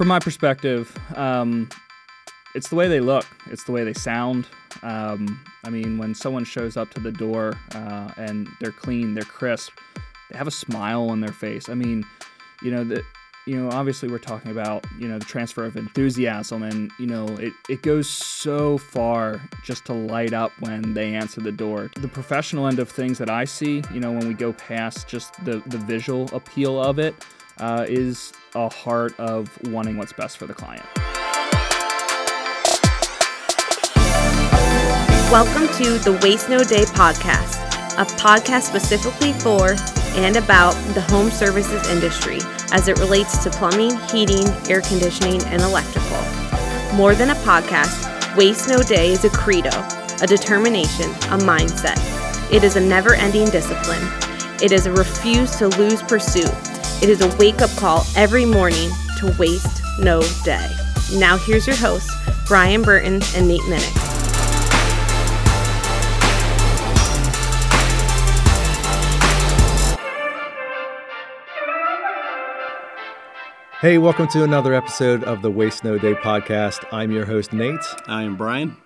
[0.00, 1.68] from my perspective, um,
[2.54, 4.46] it's the way they look, it's the way they sound.
[4.82, 9.24] Um, I mean, when someone shows up to the door uh, and they're clean, they're
[9.24, 9.74] crisp,
[10.30, 11.68] they have a smile on their face.
[11.68, 12.06] I mean,
[12.62, 13.04] you know, the,
[13.46, 17.26] you know, obviously we're talking about, you know, the transfer of enthusiasm and, you know,
[17.36, 21.90] it, it goes so far just to light up when they answer the door.
[21.96, 25.44] The professional end of things that I see, you know, when we go past just
[25.44, 27.14] the, the visual appeal of it,
[27.60, 30.84] uh, is a heart of wanting what's best for the client.
[35.30, 37.54] Welcome to the Waste No Day podcast,
[37.96, 39.76] a podcast specifically for
[40.18, 42.38] and about the home services industry
[42.72, 46.18] as it relates to plumbing, heating, air conditioning, and electrical.
[46.96, 49.70] More than a podcast, Waste No Day is a credo,
[50.20, 51.98] a determination, a mindset.
[52.52, 54.02] It is a never ending discipline.
[54.60, 56.69] It is a refuse to lose pursuit.
[57.02, 58.90] It is a wake up call every morning
[59.20, 60.70] to waste no day.
[61.14, 62.12] Now, here's your hosts,
[62.46, 63.96] Brian Burton and Nate Minnick.
[73.80, 76.84] Hey, welcome to another episode of the Waste No Day podcast.
[76.92, 77.80] I'm your host, Nate.
[78.08, 78.76] I am Brian.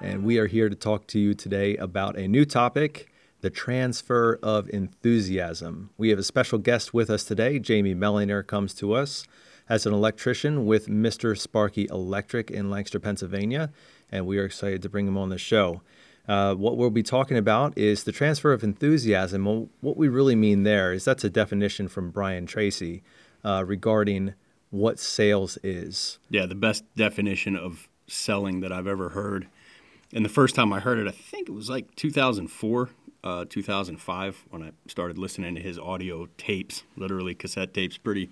[0.00, 3.08] And we are here to talk to you today about a new topic
[3.44, 5.90] the transfer of enthusiasm.
[5.98, 7.58] We have a special guest with us today.
[7.58, 9.26] Jamie Mellinger comes to us
[9.68, 11.36] as an electrician with Mr.
[11.36, 13.70] Sparky Electric in Lancaster, Pennsylvania,
[14.10, 15.82] and we are excited to bring him on the show.
[16.26, 19.44] Uh, what we'll be talking about is the transfer of enthusiasm.
[19.44, 23.02] Well, what we really mean there is that's a definition from Brian Tracy
[23.44, 24.32] uh, regarding
[24.70, 26.18] what sales is.
[26.30, 29.48] Yeah, the best definition of selling that I've ever heard.
[30.14, 32.88] And the first time I heard it, I think it was like 2004,
[33.24, 38.30] uh, 2005, when I started listening to his audio tapes, literally cassette tapes, pretty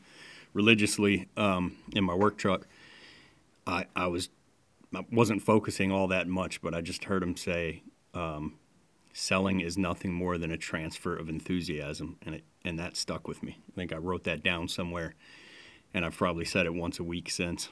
[0.54, 2.68] religiously um, in my work truck.
[3.66, 4.28] I, I was
[4.94, 7.82] I wasn't focusing all that much, but I just heard him say,
[8.14, 8.58] um,
[9.12, 13.42] "Selling is nothing more than a transfer of enthusiasm," and it and that stuck with
[13.42, 13.58] me.
[13.72, 15.14] I think I wrote that down somewhere
[15.94, 17.68] and I've probably said it once a week since.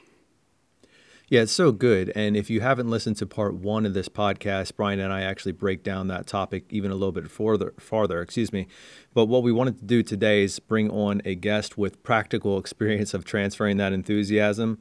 [1.31, 2.11] Yeah, it's so good.
[2.13, 5.53] And if you haven't listened to part one of this podcast, Brian and I actually
[5.53, 7.73] break down that topic even a little bit further.
[7.79, 8.67] Farther, excuse me.
[9.13, 13.13] But what we wanted to do today is bring on a guest with practical experience
[13.13, 14.79] of transferring that enthusiasm.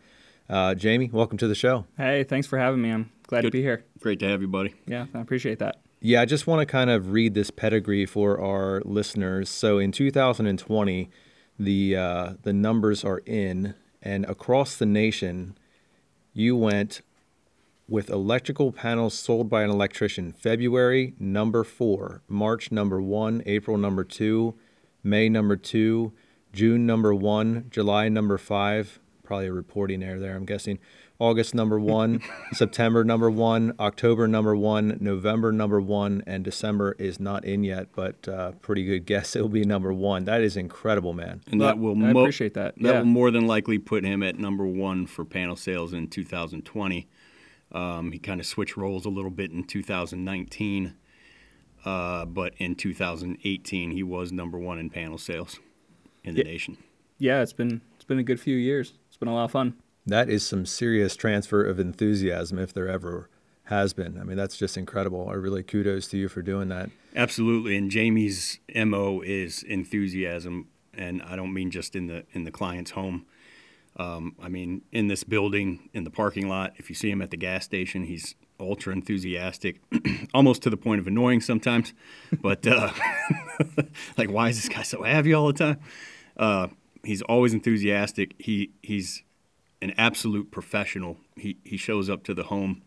[0.48, 1.86] Uh, Jamie, welcome to the show.
[1.96, 2.90] Hey, thanks for having me.
[2.90, 3.52] I'm glad Good.
[3.52, 3.84] to be here.
[4.00, 4.74] Great to have you, buddy.
[4.88, 5.80] Yeah, I appreciate that.
[6.00, 9.48] Yeah, I just want to kind of read this pedigree for our listeners.
[9.50, 11.10] So in 2020,
[11.60, 15.56] the uh, the numbers are in, and across the nation,
[16.32, 17.02] you went
[17.88, 20.32] with electrical panels sold by an electrician.
[20.32, 24.54] February number four, March number one, April number two,
[25.02, 26.12] May number two,
[26.52, 29.00] June number one, July number five.
[29.22, 30.78] Probably a reporting error there, I'm guessing.
[31.20, 32.22] August number one,
[32.53, 37.88] September number one, October number one, November number one, and December is not in yet,
[37.94, 40.25] but uh, pretty good guess it'll be number one.
[40.25, 41.42] That is incredible, man.
[41.53, 42.75] And that will I mo- appreciate that.
[42.76, 42.98] That yeah.
[42.98, 47.06] will more than likely put him at number one for panel sales in 2020.
[47.72, 50.94] Um, he kind of switched roles a little bit in 2019,
[51.84, 55.60] uh, but in 2018 he was number one in panel sales
[56.25, 56.50] in the yeah.
[56.50, 56.78] nation.
[57.19, 58.94] Yeah, it's been it's been a good few years.
[59.09, 59.75] It's been a lot of fun
[60.12, 63.28] that is some serious transfer of enthusiasm if there ever
[63.65, 64.19] has been.
[64.19, 65.28] I mean, that's just incredible.
[65.28, 66.91] I really kudos to you for doing that.
[67.15, 67.76] Absolutely.
[67.76, 70.69] And Jamie's MO is enthusiasm.
[70.93, 73.26] And I don't mean just in the in the client's home.
[73.97, 77.31] Um, I mean, in this building, in the parking lot, if you see him at
[77.31, 79.81] the gas station, he's ultra enthusiastic,
[80.34, 81.92] almost to the point of annoying sometimes.
[82.41, 82.91] But uh,
[84.16, 85.78] like, why is this guy so happy all the time?
[86.37, 86.69] Uh,
[87.04, 88.34] he's always enthusiastic.
[88.38, 89.22] He he's
[89.82, 91.16] an absolute professional.
[91.36, 92.82] He he shows up to the home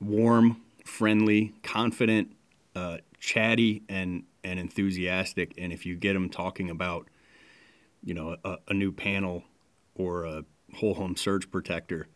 [0.00, 2.32] warm, friendly, confident,
[2.74, 5.54] uh, chatty, and and enthusiastic.
[5.56, 7.08] And if you get him talking about,
[8.02, 9.44] you know, a, a new panel
[9.94, 10.44] or a
[10.76, 12.08] whole home surge protector,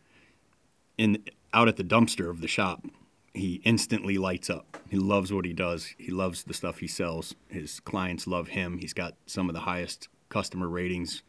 [0.97, 2.85] in out at the dumpster of the shop,
[3.33, 4.77] he instantly lights up.
[4.89, 5.93] He loves what he does.
[5.97, 7.35] He loves the stuff he sells.
[7.49, 8.79] His clients love him.
[8.79, 11.23] He's got some of the highest customer ratings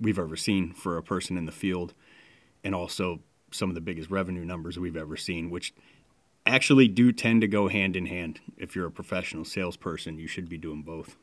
[0.00, 1.94] we've ever seen for a person in the field,
[2.64, 3.20] and also
[3.50, 5.74] some of the biggest revenue numbers we've ever seen, which
[6.46, 8.40] actually do tend to go hand in hand.
[8.56, 11.16] If you're a professional salesperson, you should be doing both.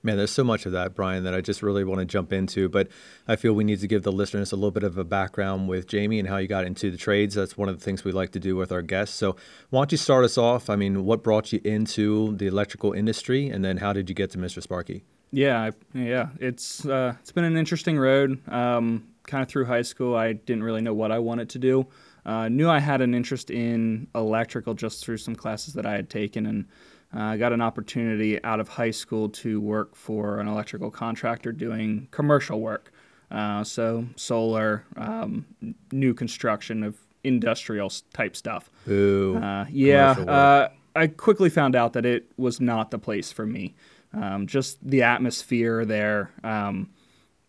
[0.00, 2.68] Man, there's so much of that, Brian, that I just really want to jump into.
[2.68, 2.88] But
[3.26, 5.88] I feel we need to give the listeners a little bit of a background with
[5.88, 7.34] Jamie and how you got into the trades.
[7.34, 9.16] That's one of the things we like to do with our guests.
[9.16, 9.34] So,
[9.70, 10.70] why don't you start us off?
[10.70, 14.30] I mean, what brought you into the electrical industry, and then how did you get
[14.30, 14.62] to Mr.
[14.62, 15.02] Sparky?
[15.30, 16.28] Yeah, yeah.
[16.40, 18.40] It's uh, it's been an interesting road.
[18.48, 21.86] Um, kind of through high school, I didn't really know what I wanted to do.
[22.24, 26.10] Uh, knew I had an interest in electrical just through some classes that I had
[26.10, 26.66] taken, and
[27.14, 31.52] uh, I got an opportunity out of high school to work for an electrical contractor
[31.52, 32.92] doing commercial work.
[33.30, 35.46] Uh, so solar, um,
[35.92, 38.70] new construction of industrial type stuff.
[38.88, 39.36] Ooh.
[39.36, 43.74] Uh, yeah, uh, I quickly found out that it was not the place for me.
[44.20, 46.30] Um, just the atmosphere there.
[46.42, 46.90] Um,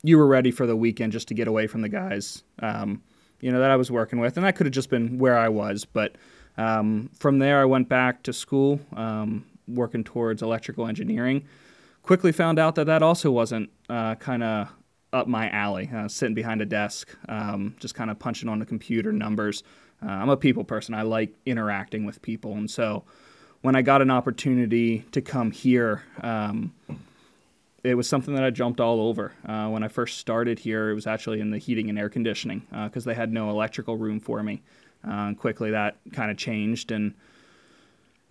[0.04, 3.02] you were ready for the weekend just to get away from the guys, um,
[3.42, 5.50] you know, that I was working with, and that could have just been where I
[5.50, 5.86] was.
[5.86, 6.16] But
[6.58, 11.46] um, from there, I went back to school, um, working towards electrical engineering.
[12.04, 14.70] Quickly found out that that also wasn't uh, kind of
[15.12, 15.90] up my alley.
[15.94, 19.64] Uh, sitting behind a desk, um, just kind of punching on the computer numbers.
[20.06, 20.94] Uh, I'm a people person.
[20.94, 23.04] I like interacting with people, and so
[23.62, 26.74] when I got an opportunity to come here, um,
[27.84, 29.34] it was something that I jumped all over.
[29.46, 32.66] Uh, when I first started here, it was actually in the heating and air conditioning
[32.86, 34.62] because they had no electrical room for me.
[35.08, 37.14] Uh, quickly, that kind of changed, and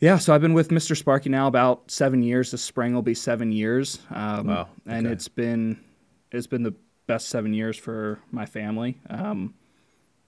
[0.00, 0.94] yeah, so I've been with Mr.
[0.94, 2.50] Sparky now about seven years.
[2.50, 5.82] This spring will be seven years, um, Wow, and it's been
[6.30, 6.74] it's been the
[7.06, 8.98] best seven years for my family.
[9.08, 9.54] Um,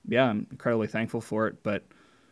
[0.09, 1.85] yeah, I'm incredibly thankful for it, but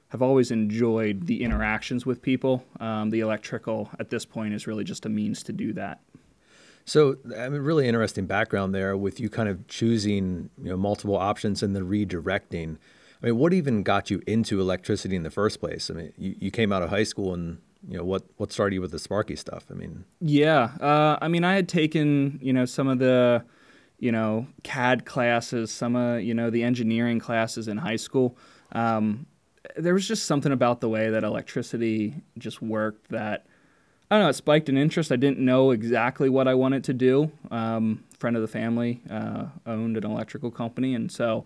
[0.08, 2.64] have always enjoyed the interactions with people.
[2.80, 6.00] Um, the electrical at this point is really just a means to do that.
[6.84, 11.16] So, I mean, really interesting background there with you kind of choosing, you know, multiple
[11.16, 12.78] options and then redirecting.
[13.22, 15.90] I mean, what even got you into electricity in the first place?
[15.90, 18.74] I mean, you, you came out of high school and, you know, what, what started
[18.74, 19.66] you with the Sparky stuff?
[19.70, 23.44] I mean, Yeah, uh, I mean, I had taken you know some of the
[23.98, 28.36] you know CAD classes, some of you know the engineering classes in high school.
[28.72, 29.26] Um,
[29.76, 33.46] there was just something about the way that electricity just worked that
[34.10, 34.30] I don't know.
[34.30, 35.12] It spiked an interest.
[35.12, 37.30] I didn't know exactly what I wanted to do.
[37.50, 41.44] Um, friend of the family uh, owned an electrical company, and so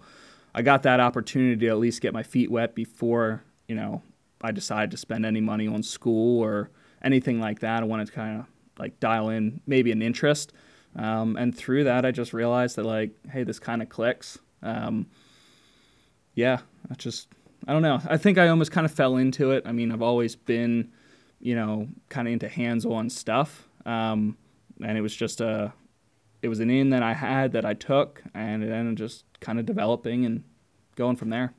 [0.55, 4.03] I got that opportunity to at least get my feet wet before you know
[4.43, 6.71] I decided to spend any money on school or
[7.03, 7.83] anything like that.
[7.83, 8.47] I wanted to kind of
[8.79, 10.53] like dial in maybe an interest,
[10.95, 14.39] um, and through that, I just realized that like, hey, this kind of clicks.
[14.63, 15.07] Um,
[16.37, 17.27] yeah, I just
[17.67, 18.01] I don't know.
[18.09, 19.63] I think I almost kind of fell into it.
[19.67, 20.91] I mean, I've always been,
[21.41, 24.37] you know, kind of into hands-on stuff, um,
[24.83, 25.73] and it was just a,
[26.43, 29.59] it was an in that I had that I took, and it ended just kind
[29.61, 30.45] of developing and
[30.97, 31.53] going from there.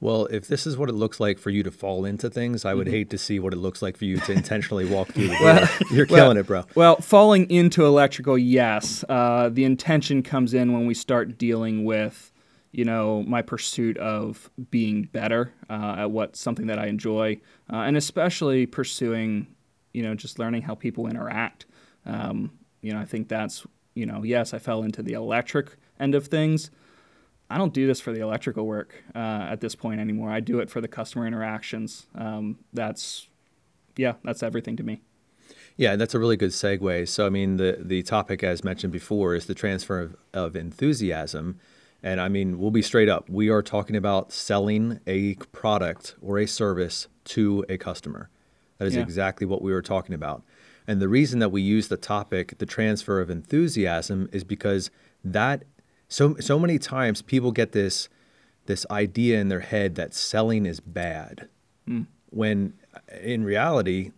[0.00, 2.74] well, if this is what it looks like for you to fall into things, I
[2.74, 5.36] would hate to see what it looks like for you to intentionally walk through the
[5.78, 5.86] door.
[5.96, 6.64] You're killing it, bro.
[6.74, 9.04] Well, falling into electrical, yes.
[9.08, 12.30] Uh, the intention comes in when we start dealing with,
[12.74, 17.40] you know, my pursuit of being better uh, at what something that I enjoy,
[17.72, 19.46] uh, and especially pursuing,
[19.92, 21.66] you know, just learning how people interact.
[22.04, 22.50] Um,
[22.82, 26.26] you know, I think that's, you know, yes, I fell into the electric end of
[26.26, 26.72] things.
[27.48, 30.32] I don't do this for the electrical work uh, at this point anymore.
[30.32, 32.06] I do it for the customer interactions.
[32.16, 33.28] Um, that's,
[33.96, 35.00] yeah, that's everything to me.
[35.76, 37.08] Yeah, that's a really good segue.
[37.08, 41.60] So, I mean, the the topic, as mentioned before, is the transfer of, of enthusiasm.
[42.04, 43.30] And I mean, we'll be straight up.
[43.30, 48.28] We are talking about selling a product or a service to a customer.
[48.76, 49.00] That is Yeah.
[49.00, 50.44] exactly what we were talking about.
[50.86, 54.90] And the reason that we use the topic, the transfer of enthusiasm, is because
[55.24, 55.64] that
[56.06, 58.10] so so many times people get this
[58.66, 61.48] this idea in their head that selling is bad
[61.86, 62.02] hmm.
[62.28, 64.10] when uh, in reality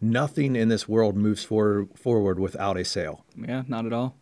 [0.00, 4.14] nothing in this world moves forward forward without a sale Yeah, not at all.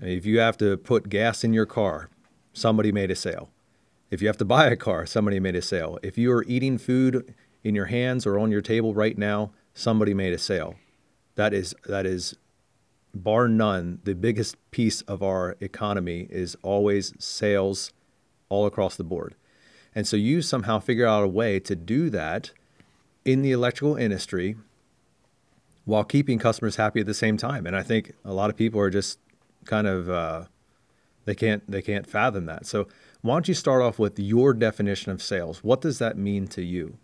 [0.00, 2.10] I mean, if you have to put gas in your car
[2.58, 3.50] somebody made a sale.
[4.10, 5.98] If you have to buy a car somebody made a sale.
[6.02, 10.14] If you are eating food in your hands or on your table right now somebody
[10.14, 10.76] made a sale.
[11.36, 12.36] That is that is
[13.14, 14.00] bar none.
[14.04, 17.92] The biggest piece of our economy is always sales
[18.48, 19.34] all across the board.
[19.94, 22.52] And so you somehow figure out a way to do that
[23.24, 24.56] in the electrical industry
[25.84, 27.66] while keeping customers happy at the same time.
[27.66, 29.18] And I think a lot of people are just
[29.64, 30.44] kind of uh,
[31.28, 32.64] they can't they can't fathom that.
[32.64, 32.88] So
[33.20, 35.62] why don't you start off with your definition of sales?
[35.62, 36.96] What does that mean to you?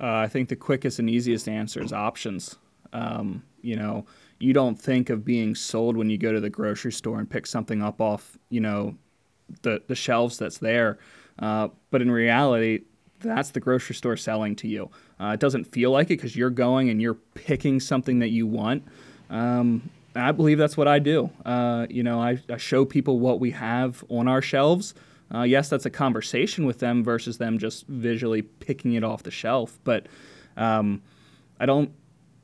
[0.00, 2.54] Uh, I think the quickest and easiest answer is options.
[2.92, 4.06] Um, you know,
[4.38, 7.48] you don't think of being sold when you go to the grocery store and pick
[7.48, 8.96] something up off, you know,
[9.62, 11.00] the the shelves that's there.
[11.40, 12.82] Uh, but in reality,
[13.18, 14.88] that's the grocery store selling to you.
[15.18, 18.46] Uh, it doesn't feel like it because you're going and you're picking something that you
[18.46, 18.84] want.
[19.30, 21.30] Um, I believe that's what I do.
[21.44, 24.94] Uh, you know, I, I show people what we have on our shelves.
[25.34, 29.30] Uh, yes, that's a conversation with them versus them just visually picking it off the
[29.30, 29.78] shelf.
[29.84, 30.06] But
[30.56, 31.02] um,
[31.58, 31.92] I don't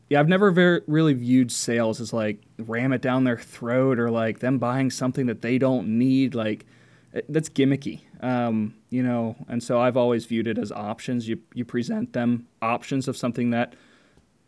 [0.08, 4.38] yeah, I've never really viewed sales as like ram it down their throat or like
[4.38, 6.34] them buying something that they don't need.
[6.34, 6.64] Like
[7.12, 9.36] it, that's gimmicky, um, you know.
[9.48, 11.28] And so I've always viewed it as options.
[11.28, 13.74] You you present them options of something that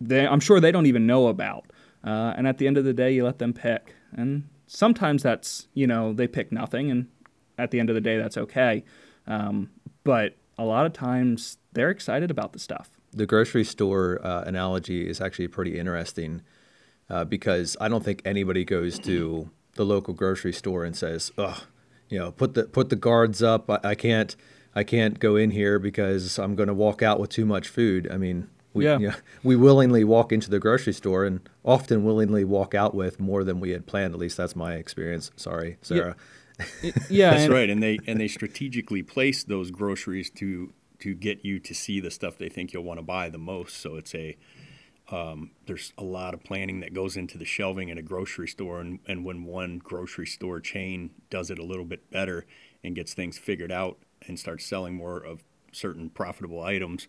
[0.00, 1.66] they I'm sure they don't even know about.
[2.04, 3.94] Uh, and at the end of the day, you let them pick.
[4.12, 7.08] And sometimes that's you know they pick nothing, and
[7.58, 8.84] at the end of the day, that's okay.
[9.26, 9.70] Um,
[10.04, 15.08] but a lot of times they're excited about the stuff the grocery store uh, analogy
[15.08, 16.42] is actually pretty interesting
[17.08, 21.64] uh, because I don't think anybody goes to the local grocery store and says, "Oh,
[22.08, 23.68] you know, put the put the guards up.
[23.68, 24.36] I, I can't
[24.74, 28.08] I can't go in here because I'm going to walk out with too much food."
[28.10, 28.98] I mean, we Yeah.
[28.98, 33.18] you know, we willingly walk into the grocery store and often willingly walk out with
[33.20, 34.14] more than we had planned.
[34.14, 35.30] At least that's my experience.
[35.36, 36.16] Sorry, Sarah.
[37.08, 41.42] yeah, That's and- right, and they and they strategically place those groceries to to get
[41.44, 43.78] you to see the stuff they think you'll want to buy the most.
[43.78, 44.36] So it's a
[45.10, 48.80] um, there's a lot of planning that goes into the shelving in a grocery store,
[48.80, 52.46] and, and when one grocery store chain does it a little bit better
[52.84, 53.98] and gets things figured out
[54.28, 57.08] and starts selling more of certain profitable items,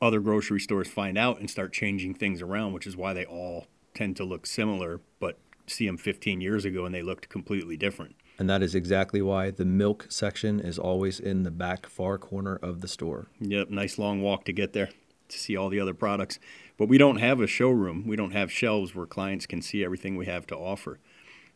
[0.00, 3.66] other grocery stores find out and start changing things around, which is why they all
[3.94, 8.16] tend to look similar, but see them 15 years ago and they looked completely different.
[8.38, 12.56] And that is exactly why the milk section is always in the back far corner
[12.56, 13.26] of the store.
[13.40, 14.88] Yep, nice long walk to get there
[15.28, 16.38] to see all the other products.
[16.78, 18.06] But we don't have a showroom.
[18.06, 20.98] We don't have shelves where clients can see everything we have to offer.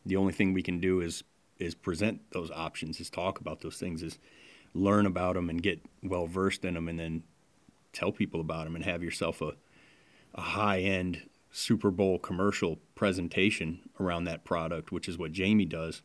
[0.05, 1.23] The only thing we can do is
[1.57, 4.19] is present those options, is talk about those things, is
[4.73, 7.23] learn about them and get well versed in them, and then
[7.95, 9.53] tell people about them and have yourself a
[10.35, 16.01] a high end Super Bowl commercial presentation around that product, which is what Jamie does,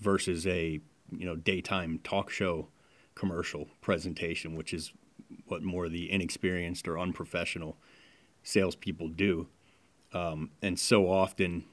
[0.00, 0.80] versus a
[1.16, 2.68] you know daytime talk show
[3.14, 4.92] commercial presentation, which is
[5.46, 7.76] what more the inexperienced or unprofessional
[8.42, 9.48] salespeople do.
[10.12, 11.64] Um, and so often,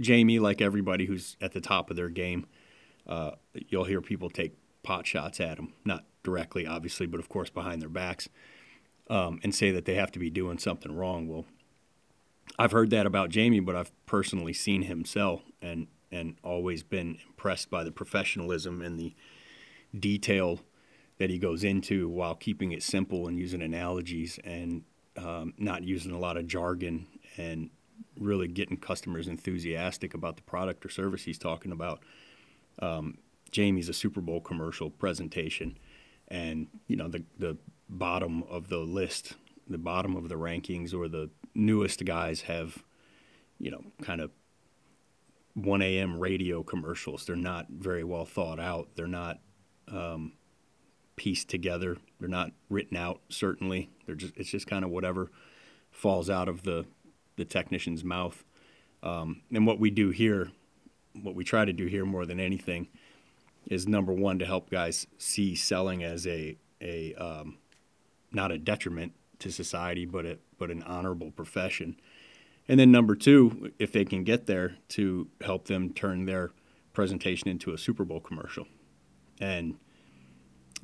[0.00, 2.46] Jamie, like everybody who's at the top of their game,
[3.06, 7.50] uh, you'll hear people take pot shots at them, not directly, obviously, but of course
[7.50, 8.28] behind their backs,
[9.08, 11.28] um, and say that they have to be doing something wrong.
[11.28, 11.44] Well,
[12.58, 17.18] I've heard that about Jamie, but I've personally seen him sell and and always been
[17.26, 19.14] impressed by the professionalism and the
[19.98, 20.60] detail
[21.18, 24.82] that he goes into while keeping it simple and using analogies and
[25.16, 27.06] um, not using a lot of jargon
[27.38, 27.70] and
[28.18, 32.02] really getting customers enthusiastic about the product or service he's talking about.
[32.80, 33.18] Um,
[33.50, 35.78] Jamie's a Super Bowl commercial presentation,
[36.28, 37.56] and you know the the
[37.92, 39.34] bottom of the list,
[39.68, 42.82] the bottom of the rankings, or the newest guys have,
[43.58, 44.30] you know, kind of
[45.54, 46.18] 1 a.m.
[46.18, 47.26] radio commercials.
[47.26, 48.88] They're not very well thought out.
[48.96, 49.40] They're not
[49.88, 50.32] um,
[51.16, 51.98] pieced together.
[52.18, 53.20] They're not written out.
[53.28, 55.30] Certainly, they're just it's just kind of whatever
[55.90, 56.86] falls out of the
[57.36, 58.44] the technician's mouth.
[59.02, 60.50] Um, and what we do here,
[61.20, 62.88] what we try to do here more than anything,
[63.66, 67.58] is number one to help guys see selling as a a um,
[68.34, 71.96] not a detriment to society, but a but an honorable profession.
[72.68, 76.52] And then number two, if they can get there, to help them turn their
[76.92, 78.66] presentation into a Super Bowl commercial.
[79.40, 79.78] And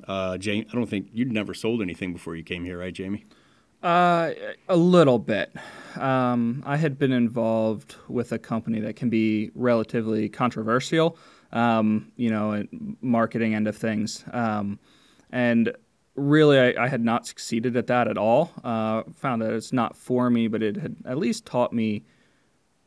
[0.07, 3.25] uh, Jamie, I don't think you'd never sold anything before you came here, right, Jamie?
[3.81, 4.31] Uh,
[4.67, 5.55] a little bit.
[5.95, 11.17] Um, I had been involved with a company that can be relatively controversial,
[11.53, 12.65] um, you know,
[13.01, 14.25] marketing end of things.
[14.33, 14.79] Um,
[15.31, 15.73] and
[16.19, 18.51] really, I, I had not succeeded at that at all.
[18.63, 22.03] Uh, found that it's not for me, but it had at least taught me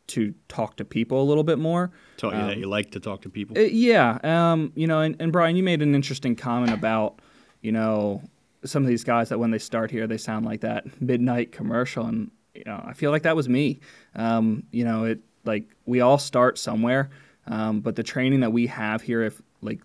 [0.08, 1.90] to talk to people a little bit more.
[2.16, 3.56] Taught you that you like to talk to people.
[3.56, 7.20] Uh, yeah, um, you know, and, and Brian, you made an interesting comment about,
[7.60, 8.22] you know,
[8.64, 12.06] some of these guys that when they start here, they sound like that midnight commercial,
[12.06, 13.80] and you know, I feel like that was me.
[14.14, 17.10] Um, you know, it like we all start somewhere,
[17.46, 19.80] um, but the training that we have here, if like,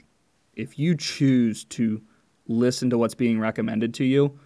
[0.56, 2.02] if you choose to
[2.48, 4.40] listen to what's being recommended to you,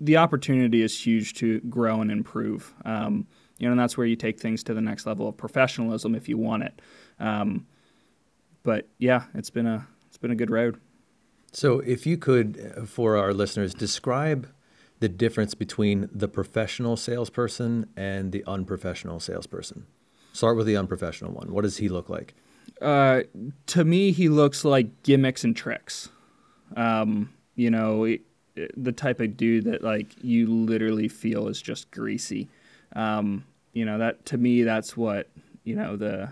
[0.00, 2.74] the opportunity is huge to grow and improve.
[2.84, 3.26] Um,
[3.58, 6.28] you know, and that's where you take things to the next level of professionalism if
[6.28, 6.80] you want it.
[7.18, 7.66] Um,
[8.62, 10.80] but yeah, it's been a it's been a good road.
[11.52, 14.48] So, if you could, uh, for our listeners, describe
[15.00, 19.86] the difference between the professional salesperson and the unprofessional salesperson.
[20.32, 21.52] Start with the unprofessional one.
[21.52, 22.34] What does he look like?
[22.82, 23.22] Uh,
[23.66, 26.10] to me, he looks like gimmicks and tricks.
[26.76, 28.16] Um, you know,
[28.76, 32.48] the type of dude that like you literally feel is just greasy.
[32.94, 35.28] Um, you know that to me, that's what
[35.64, 36.30] you know the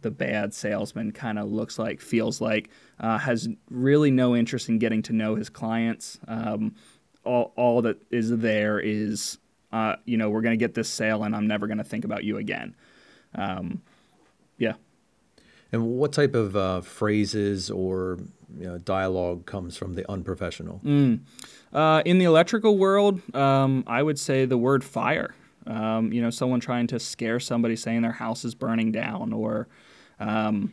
[0.00, 2.70] the bad salesman kind of looks like, feels like,
[3.00, 6.20] uh, has really no interest in getting to know his clients.
[6.28, 6.76] Um,
[7.24, 9.38] all, all that is there is
[9.72, 12.04] uh, you know, we're going to get this sale and I'm never going to think
[12.04, 12.74] about you again.
[13.34, 13.82] Um,
[14.56, 14.74] yeah.
[15.70, 18.18] And what type of uh, phrases or
[18.56, 20.80] you know, dialogue comes from the unprofessional?
[20.84, 21.20] Mm.
[21.72, 25.34] Uh, in the electrical world, um, I would say the word fire.
[25.66, 29.68] Um, you know, someone trying to scare somebody saying their house is burning down or.
[30.18, 30.72] Um,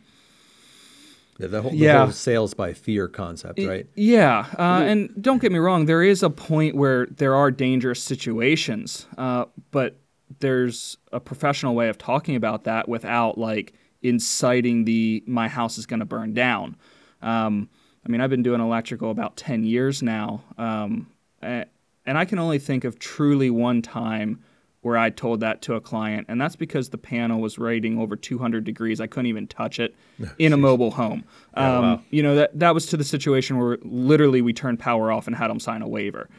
[1.37, 2.03] yeah, the whole, the Yeah.
[2.05, 3.87] whole sales by fear concept, right?
[3.95, 8.01] Yeah, uh, and don't get me wrong, there is a point where there are dangerous
[8.01, 9.97] situations, uh, but
[10.39, 15.85] there's a professional way of talking about that without like inciting the my house is
[15.85, 16.77] going to burn down.
[17.25, 17.69] Um,
[18.05, 21.07] I mean, I've been doing electrical about 10 years now, um,
[21.41, 21.67] and
[22.05, 24.43] I can only think of truly one time
[24.81, 28.15] where I told that to a client, and that's because the panel was rating over
[28.15, 29.01] 200 degrees.
[29.01, 29.95] I couldn't even touch it
[30.37, 31.23] in a mobile home.
[31.55, 32.01] Um, wow.
[32.11, 35.35] You know, that, that was to the situation where literally we turned power off and
[35.35, 36.29] had them sign a waiver.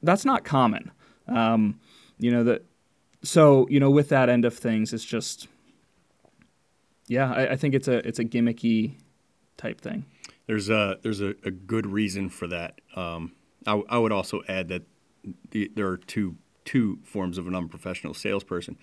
[0.00, 0.92] That's not common.
[1.26, 1.80] Um,
[2.18, 2.64] you know, that,
[3.24, 5.48] so, you know, with that end of things, it's just,
[7.08, 8.94] yeah, I, I think it's a, it's a gimmicky
[9.56, 10.04] type thing.
[10.48, 12.80] There's a there's a, a good reason for that.
[12.96, 13.32] Um,
[13.66, 14.82] I, w- I would also add that
[15.50, 18.76] the, there are two two forms of an unprofessional salesperson.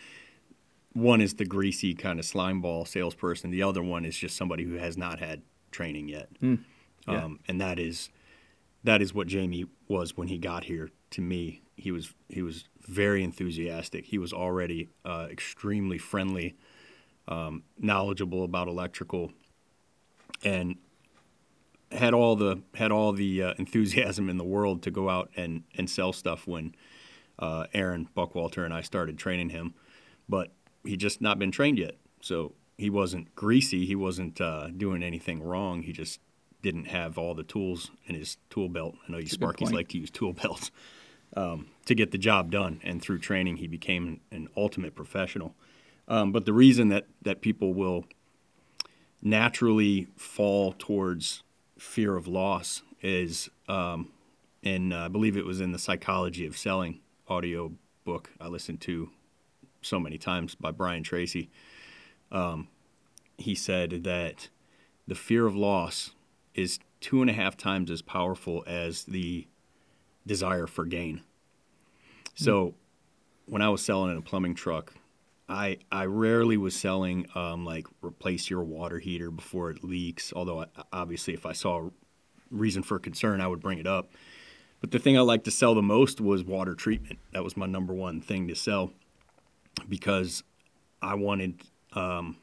[0.94, 3.52] One is the greasy kind of slime ball salesperson.
[3.52, 5.42] The other one is just somebody who has not had
[5.72, 6.30] training yet.
[6.42, 6.56] yeah.
[7.08, 8.10] Um, and that is
[8.84, 10.92] that is what Jamie was when he got here.
[11.12, 14.06] To me, he was he was very enthusiastic.
[14.06, 16.56] He was already uh, extremely friendly,
[17.28, 19.32] um, knowledgeable about electrical,
[20.44, 20.76] and
[21.92, 25.64] had all the had all the uh, enthusiasm in the world to go out and
[25.76, 26.76] and sell stuff when
[27.40, 29.74] uh, Aaron Buckwalter and I started training him,
[30.28, 30.52] but
[30.84, 31.96] he just not been trained yet.
[32.22, 33.86] So he wasn't greasy.
[33.86, 35.84] He wasn't uh, doing anything wrong.
[35.84, 36.20] He just
[36.62, 38.96] didn't have all the tools in his tool belt.
[39.08, 40.72] I know you Sparkies like to use tool belts
[41.36, 42.82] um, to get the job done.
[42.84, 45.56] And through training, he became an ultimate professional.
[46.08, 48.06] Um, but the reason that that people will
[49.22, 51.44] naturally fall towards
[51.78, 54.10] fear of loss is, um,
[54.64, 57.74] and uh, I believe it was in the Psychology of Selling audio
[58.04, 59.10] book I listened to
[59.82, 61.50] so many times by Brian Tracy.
[62.32, 62.68] Um,
[63.38, 64.50] he said that
[65.08, 66.12] the fear of loss
[66.54, 69.48] is two and a half times as powerful as the
[70.26, 71.22] desire for gain.
[72.34, 72.74] So
[73.46, 74.94] when I was selling in a plumbing truck,
[75.48, 80.34] I I rarely was selling um, like replace your water heater before it leaks.
[80.36, 81.90] Although I, obviously, if I saw
[82.50, 84.10] reason for concern, I would bring it up.
[84.82, 87.20] But the thing I liked to sell the most was water treatment.
[87.32, 88.92] That was my number one thing to sell
[89.88, 90.44] because
[91.02, 91.62] I wanted.
[91.94, 92.38] Um,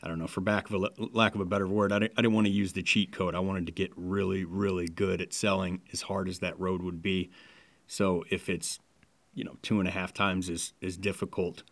[0.00, 2.22] I don't know, for back of a, lack of a better word, I didn't, I
[2.22, 3.34] didn't want to use the cheat code.
[3.34, 7.02] I wanted to get really, really good at selling as hard as that road would
[7.02, 7.30] be.
[7.88, 8.78] So if it's,
[9.34, 11.64] you know, two and a half times as, as difficult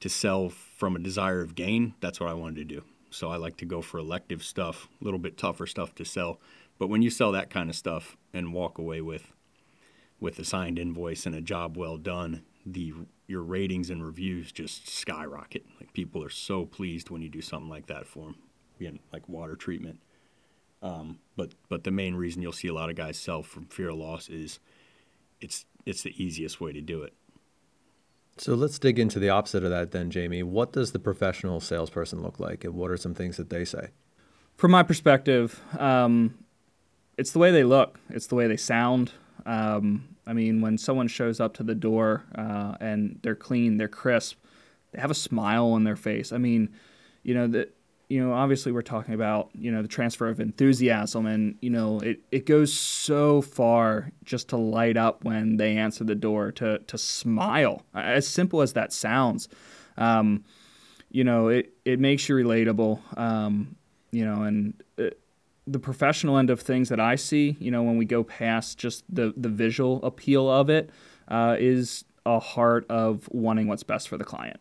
[0.00, 2.84] to sell from a desire of gain, that's what I wanted to do.
[3.10, 6.40] So I like to go for elective stuff, a little bit tougher stuff to sell.
[6.78, 9.32] But when you sell that kind of stuff and walk away with
[10.18, 12.92] with a signed invoice and a job well done, the
[13.26, 15.64] your ratings and reviews just skyrocket.
[15.80, 18.36] Like people are so pleased when you do something like that for them,
[18.78, 20.00] again, like water treatment.
[20.82, 23.88] Um, but but the main reason you'll see a lot of guys sell from fear
[23.90, 24.60] of loss is
[25.40, 27.14] it's it's the easiest way to do it.
[28.38, 30.42] So let's dig into the opposite of that then, Jamie.
[30.42, 33.88] What does the professional salesperson look like, and what are some things that they say?
[34.56, 36.36] From my perspective, um,
[37.16, 39.12] it's the way they look, it's the way they sound.
[39.46, 43.88] Um, I mean, when someone shows up to the door uh, and they're clean, they're
[43.88, 44.36] crisp,
[44.92, 46.32] they have a smile on their face.
[46.32, 46.70] I mean,
[47.22, 47.75] you know that
[48.08, 52.00] you know obviously we're talking about you know the transfer of enthusiasm and you know
[52.00, 56.78] it, it goes so far just to light up when they answer the door to
[56.80, 59.48] to smile as simple as that sounds
[59.96, 60.44] um,
[61.10, 63.76] you know it, it makes you relatable um,
[64.12, 65.10] you know and uh
[65.66, 69.02] the professional end of things that I see, you know, when we go past just
[69.12, 70.90] the the visual appeal of it,
[71.28, 74.60] uh, is a heart of wanting what's best for the client.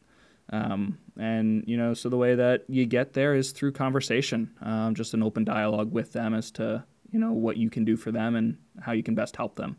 [0.51, 4.93] Um, and you know, so the way that you get there is through conversation, um,
[4.95, 8.12] just an open dialogue with them as to you know what you can do for
[8.12, 9.77] them and how you can best help them.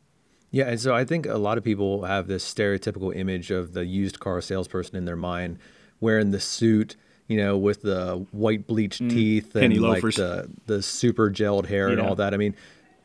[0.51, 3.85] Yeah, and so I think a lot of people have this stereotypical image of the
[3.85, 5.59] used car salesperson in their mind,
[6.01, 6.97] wearing the suit,
[7.29, 12.01] you know, with the white bleached teeth and like the the super gelled hair and
[12.01, 12.33] all that.
[12.33, 12.55] I mean,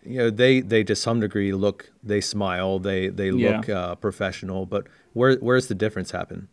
[0.03, 3.57] you know, they they to some degree look, they smile, they they Yeah.
[3.57, 6.47] look uh, professional, but where where's the difference happen?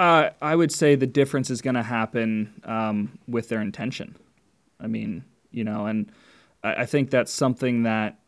[0.00, 4.16] Uh, I would say the difference is going to happen um, with their intention.
[4.80, 6.10] I mean, you know, and
[6.64, 8.18] I, I think that's something that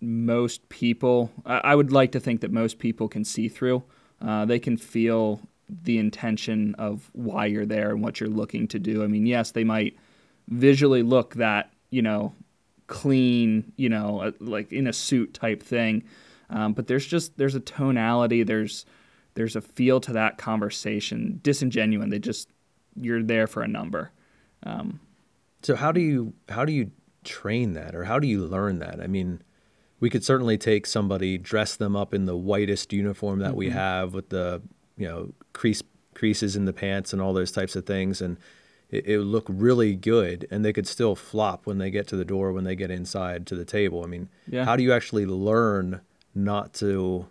[0.00, 3.82] most people, I, I would like to think that most people can see through.
[4.26, 8.78] Uh, they can feel the intention of why you're there and what you're looking to
[8.78, 9.04] do.
[9.04, 9.98] I mean, yes, they might
[10.48, 12.32] visually look that, you know,
[12.86, 16.04] clean, you know, uh, like in a suit type thing.
[16.48, 18.86] Um, but there's just there's a tonality, there's
[19.38, 22.10] there's a feel to that conversation, disingenuine.
[22.10, 22.48] They just
[23.00, 24.10] you're there for a number.
[24.64, 24.98] Um,
[25.62, 26.90] so how do you how do you
[27.22, 29.00] train that, or how do you learn that?
[29.00, 29.40] I mean,
[30.00, 33.58] we could certainly take somebody, dress them up in the whitest uniform that mm-hmm.
[33.58, 34.60] we have with the
[34.96, 38.38] you know crease creases in the pants and all those types of things, and
[38.90, 42.16] it, it would look really good, and they could still flop when they get to
[42.16, 44.02] the door when they get inside to the table.
[44.02, 44.64] I mean, yeah.
[44.64, 46.00] how do you actually learn
[46.34, 47.28] not to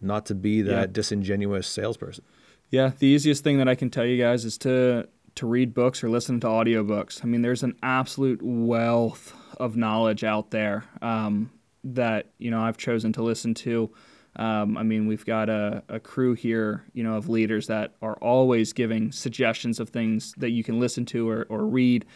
[0.00, 0.86] not to be that yeah.
[0.86, 2.24] disingenuous salesperson?
[2.70, 6.02] Yeah, the easiest thing that I can tell you guys is to to read books
[6.02, 7.24] or listen to audiobooks.
[7.24, 11.50] I mean, there's an absolute wealth of knowledge out there um,
[11.84, 13.90] that you know I've chosen to listen to.
[14.36, 18.14] Um, I mean, we've got a, a crew here, you know, of leaders that are
[18.14, 22.06] always giving suggestions of things that you can listen to or, or read.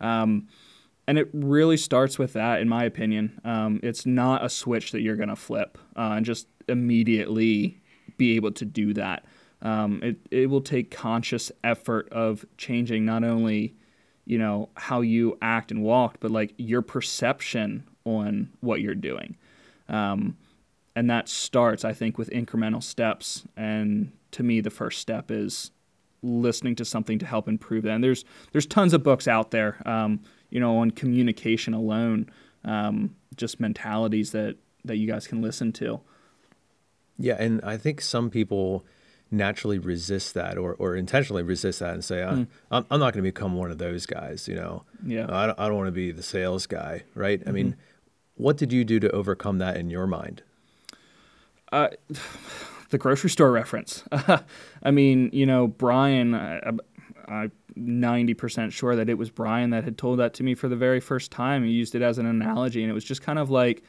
[0.00, 0.46] Um,
[1.06, 3.40] and it really starts with that, in my opinion.
[3.44, 7.80] Um, it's not a switch that you're going to flip uh, and just immediately
[8.16, 9.24] be able to do that.
[9.62, 13.74] Um, it, it will take conscious effort of changing not only,
[14.26, 19.36] you know, how you act and walk, but like your perception on what you're doing.
[19.88, 20.36] Um,
[20.96, 23.44] and that starts, I think, with incremental steps.
[23.56, 25.70] And to me, the first step is
[26.22, 27.92] listening to something to help improve that.
[27.92, 32.30] And there's there's tons of books out there, um, you know, on communication alone,
[32.64, 36.00] um, just mentalities that that you guys can listen to.
[37.18, 38.84] Yeah, and I think some people
[39.30, 42.46] naturally resist that or, or intentionally resist that and say, mm.
[42.70, 44.84] I'm, I'm not going to become one of those guys, you know.
[45.04, 45.26] Yeah.
[45.28, 47.40] I don't, I don't want to be the sales guy, right?
[47.40, 47.48] Mm-hmm.
[47.48, 47.76] I mean,
[48.36, 50.42] what did you do to overcome that in your mind?
[51.72, 51.88] Uh,
[52.90, 54.04] the grocery store reference.
[54.12, 56.60] I mean, you know, Brian, I,
[57.26, 60.76] I'm 90% sure that it was Brian that had told that to me for the
[60.76, 61.64] very first time.
[61.64, 63.82] He used it as an analogy, and it was just kind of like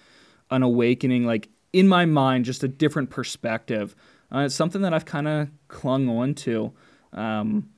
[0.50, 3.98] an awakening, like in my mind, just a different perspective.
[4.34, 6.72] Uh, it's something that I've kind of clung on to
[7.12, 7.70] um,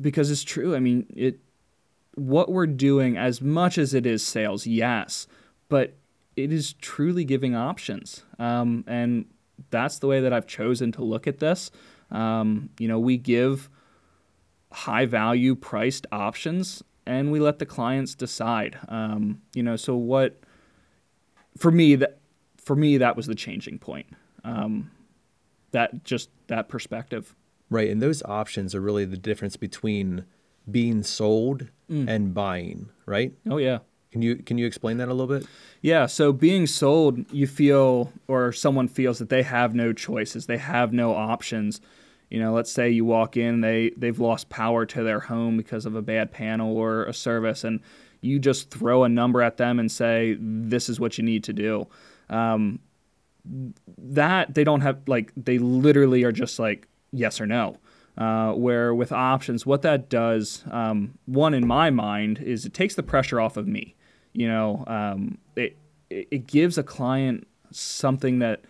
[0.00, 0.74] because it's true.
[0.74, 1.38] I mean, it
[2.14, 5.26] what we're doing, as much as it is sales, yes,
[5.68, 5.92] but
[6.34, 8.24] it is truly giving options.
[8.38, 9.26] Um, and
[9.68, 11.70] that's the way that I've chosen to look at this.
[12.10, 13.68] Um, you know, we give
[14.72, 18.78] high value priced options and we let the clients decide.
[18.88, 20.40] Um, you know, so what
[21.58, 22.18] for me that
[22.64, 24.06] for me that was the changing point.
[24.44, 24.90] Um,
[25.70, 27.34] that just that perspective.
[27.70, 30.24] Right, and those options are really the difference between
[30.70, 32.08] being sold mm.
[32.08, 33.32] and buying, right?
[33.48, 33.78] Oh yeah.
[34.12, 35.48] Can you can you explain that a little bit?
[35.82, 40.58] Yeah, so being sold, you feel or someone feels that they have no choices, they
[40.58, 41.80] have no options.
[42.30, 45.84] You know, let's say you walk in, they they've lost power to their home because
[45.84, 47.80] of a bad panel or a service, and
[48.20, 51.52] you just throw a number at them and say, "This is what you need to
[51.52, 51.88] do."
[52.34, 52.80] Um,
[53.98, 57.78] that they don't have like they literally are just like yes or no.
[58.16, 62.94] Uh, where with options, what that does, um, one in my mind, is it takes
[62.94, 63.96] the pressure off of me
[64.34, 65.78] you know, um, it
[66.10, 68.62] it gives a client something that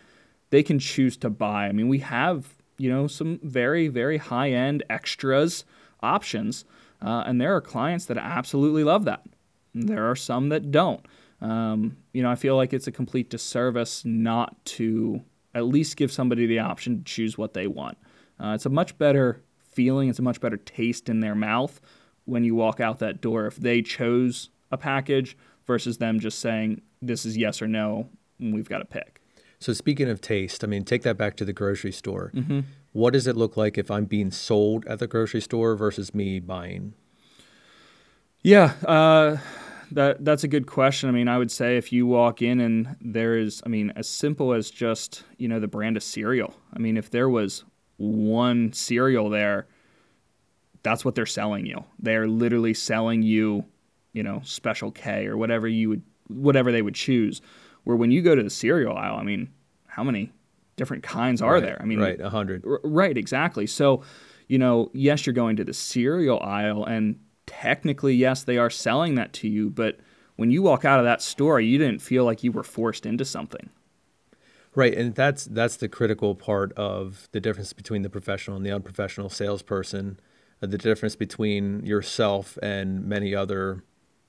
[0.50, 1.66] they can choose to buy.
[1.66, 5.64] I mean, we have you know some very very high end extras
[6.02, 6.64] options,
[7.02, 9.24] uh, and there are clients that absolutely love that.
[9.74, 11.04] There are some that don't.
[11.44, 15.22] Um, you know, I feel like it's a complete disservice not to
[15.54, 17.98] at least give somebody the option to choose what they want.
[18.42, 20.08] Uh, it's a much better feeling.
[20.08, 21.82] It's a much better taste in their mouth
[22.24, 26.80] when you walk out that door if they chose a package versus them just saying
[27.02, 28.08] this is yes or no
[28.40, 29.20] and we've got to pick.
[29.58, 32.32] So speaking of taste, I mean, take that back to the grocery store.
[32.34, 32.60] Mm-hmm.
[32.92, 36.40] What does it look like if I'm being sold at the grocery store versus me
[36.40, 36.94] buying?
[38.42, 39.38] Yeah, uh,
[39.92, 41.08] that that's a good question.
[41.08, 44.08] I mean, I would say if you walk in and there is, I mean, as
[44.08, 46.54] simple as just you know the brand of cereal.
[46.72, 47.64] I mean, if there was
[47.96, 49.66] one cereal there,
[50.82, 51.84] that's what they're selling you.
[51.98, 53.64] They're literally selling you
[54.14, 57.42] you know, Special K or whatever you would, whatever they would choose.
[57.82, 59.52] Where when you go to the cereal aisle, I mean,
[59.86, 60.32] how many
[60.76, 61.76] different kinds are right, there?
[61.82, 62.64] I mean, right, a hundred.
[62.64, 63.66] R- right, exactly.
[63.66, 64.02] So,
[64.48, 69.14] you know, yes, you're going to the cereal aisle, and technically, yes, they are selling
[69.16, 69.98] that to you, but
[70.36, 73.24] when you walk out of that store, you didn't feel like you were forced into
[73.24, 73.70] something.
[74.74, 78.72] Right, and that's that's the critical part of the difference between the professional and the
[78.72, 80.18] unprofessional salesperson,
[80.60, 83.84] uh, the difference between yourself and many other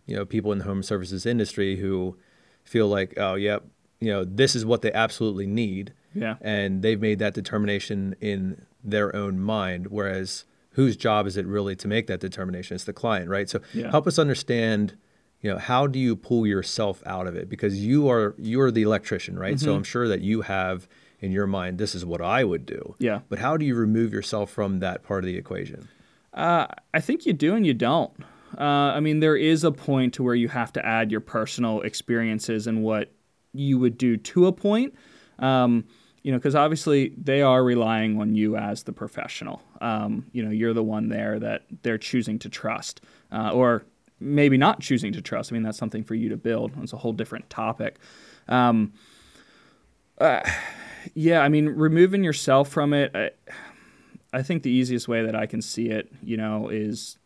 [0.06, 2.16] you know people in the home services industry who
[2.64, 3.64] feel like, oh, yep,
[4.00, 5.94] you know, this is what they absolutely need.
[6.14, 6.36] Yeah.
[6.42, 9.88] And they've made that determination in their own mind.
[9.88, 12.76] Whereas whose job is it really to make that determination?
[12.76, 13.50] It's the client, right?
[13.50, 13.90] So Yeah.
[13.92, 14.96] help us understand,
[15.42, 17.50] you know, how do you pull yourself out of it?
[17.50, 19.56] Because you are you're the electrician, right?
[19.56, 19.66] Mm-hmm.
[19.66, 20.88] So I'm sure that you have
[21.22, 22.96] in your mind, this is what I would do.
[23.00, 23.22] Yeah.
[23.30, 25.88] But how do you remove yourself from that part of the equation?
[26.34, 28.12] Uh, I think you do and you don't.
[28.58, 31.82] Uh, I mean, there is a point to where you have to add your personal
[31.82, 33.12] experiences and what
[33.54, 34.94] you would do to a point.
[35.40, 35.86] Um,
[36.26, 39.62] you know, because obviously they are relying on you as the professional.
[39.80, 43.00] Um, you know, you're the one there that they're choosing to trust,
[43.32, 43.86] uh, or
[44.20, 45.52] maybe not choosing to trust.
[45.52, 46.72] I mean, that's something for you to build.
[46.82, 48.00] It's a whole different topic.
[48.48, 48.94] Um,
[50.18, 50.42] uh,
[51.14, 53.16] yeah, I mean, removing yourself from it.
[53.16, 53.30] I,
[54.34, 57.20] I think the easiest way that I can see it, you know, is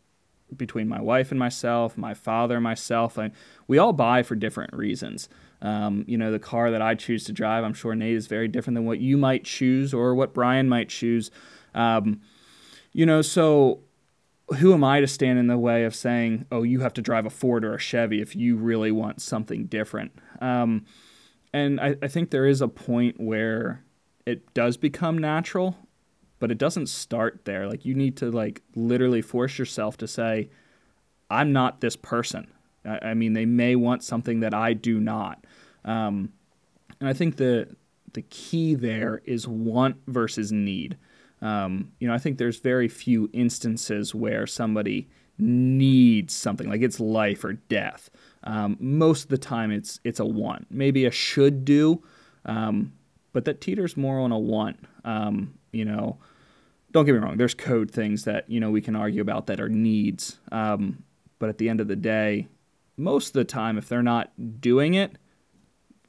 [0.54, 3.18] between my wife and myself, my father and myself.
[3.18, 3.30] I,
[3.66, 5.30] we all buy for different reasons.
[5.62, 8.48] Um, you know, the car that I choose to drive, I'm sure Nate is very
[8.48, 11.30] different than what you might choose or what Brian might choose.
[11.74, 12.20] Um,
[12.92, 13.80] you know, so
[14.56, 17.26] who am I to stand in the way of saying, oh, you have to drive
[17.26, 20.12] a Ford or a Chevy if you really want something different?
[20.40, 20.86] Um,
[21.52, 23.84] and I, I think there is a point where
[24.26, 25.76] it does become natural
[26.38, 30.50] but it doesn't start there like you need to like literally force yourself to say
[31.30, 32.50] i'm not this person
[32.84, 35.44] i, I mean they may want something that i do not
[35.84, 36.32] um,
[37.00, 37.68] and i think the
[38.12, 40.96] the key there is want versus need.
[41.42, 45.08] Um, you know i think there's very few instances where somebody
[45.40, 48.10] needs something like it's life or death.
[48.44, 52.02] Um, most of the time it's it's a want maybe a should do
[52.44, 52.92] um,
[53.32, 54.78] but that teeters more on a want.
[55.04, 56.18] Um, you know
[56.92, 59.60] don't get me wrong there's code things that you know we can argue about that
[59.60, 60.38] are needs.
[60.52, 61.04] Um,
[61.38, 62.48] but at the end of the day
[62.96, 65.16] most of the time if they're not doing it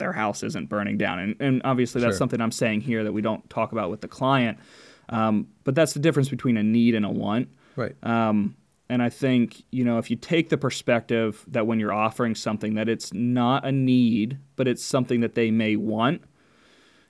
[0.02, 2.18] their house isn't burning down and, and obviously that's Sure.
[2.22, 4.58] something i'm saying here that we don't talk about with the client
[5.08, 5.34] um,
[5.64, 7.94] but that's the difference between a need and a want Right.
[8.02, 8.56] um,
[8.88, 12.74] and I think you know if you take the perspective that when you're offering something
[12.74, 16.20] that it's not a need, but it's something that they may want,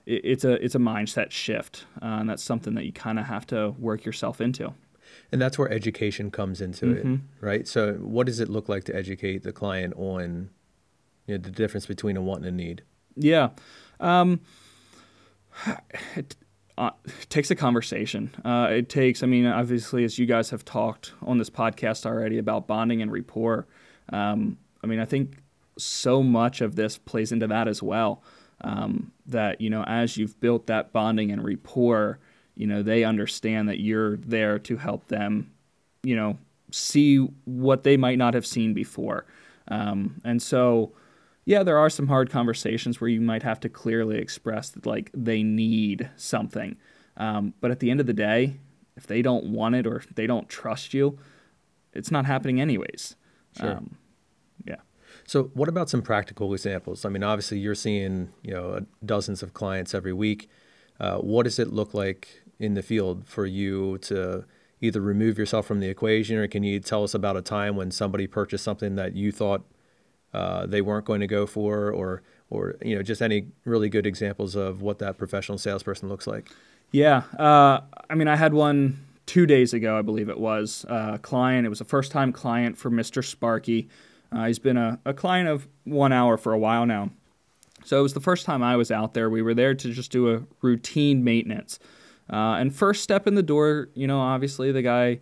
[0.05, 3.25] it, it's a it's a mindset shift, uh, and that's something that you kind of
[3.25, 4.73] have to work yourself into.
[5.33, 7.13] And that's where education comes into Mm-hmm.
[7.15, 7.67] it, right?
[7.67, 10.51] So, what does it look like to educate the client on
[11.27, 12.83] you know, the difference between a want and a need?
[13.15, 13.49] Yeah.
[13.99, 14.41] Um,
[16.15, 16.35] it,
[16.77, 18.31] uh, it takes a conversation.
[18.43, 22.37] Uh, it takes, I mean, obviously, as you guys have talked on this podcast already
[22.37, 23.67] about bonding and rapport,
[24.11, 25.37] um, I mean, I think
[25.77, 28.23] so much of this plays into that as well.
[28.61, 32.19] Um, that, you know, as you've built that bonding and rapport,
[32.55, 35.51] you know, they understand that you're there to help them,
[36.03, 36.37] you know,
[36.71, 39.25] see what they might not have seen before.
[39.67, 40.93] Um, and so,
[41.45, 45.11] yeah, there are some hard conversations where you might have to clearly express that like
[45.13, 46.77] they need something.
[47.17, 48.57] Um, but at the end of the day,
[48.95, 51.19] if they don't want it or they don't trust you,
[51.93, 53.15] it's not happening anyways.
[53.57, 53.71] Sure.
[53.71, 53.97] Um,
[54.65, 54.77] yeah.
[55.25, 57.05] So, what about some practical examples?
[57.05, 60.49] I mean, obviously, you're seeing you know dozens of clients every week.
[60.99, 64.45] Uh, what does it look like in the field for you to
[64.79, 67.91] either remove yourself from the equation, or can you tell us about a time when
[67.91, 69.65] somebody purchased something that you thought
[70.33, 74.05] uh, they weren't going to go for, or or you know just any really good
[74.05, 76.49] examples of what that professional salesperson looks like?
[76.91, 77.23] Yeah.
[77.37, 80.85] Uh, I mean, I had one two days ago, I believe it was.
[80.89, 81.65] Uh, a client.
[81.65, 83.23] It was a first time client for Mr.
[83.23, 83.89] Sparky.
[84.31, 87.09] Uh, he's been a, a client of one hour for a while now.
[87.85, 89.29] So it was the first time I was out there.
[89.29, 91.79] We were there to just do a routine maintenance.
[92.31, 95.19] Uh, and first step in the door, you know, obviously the guy,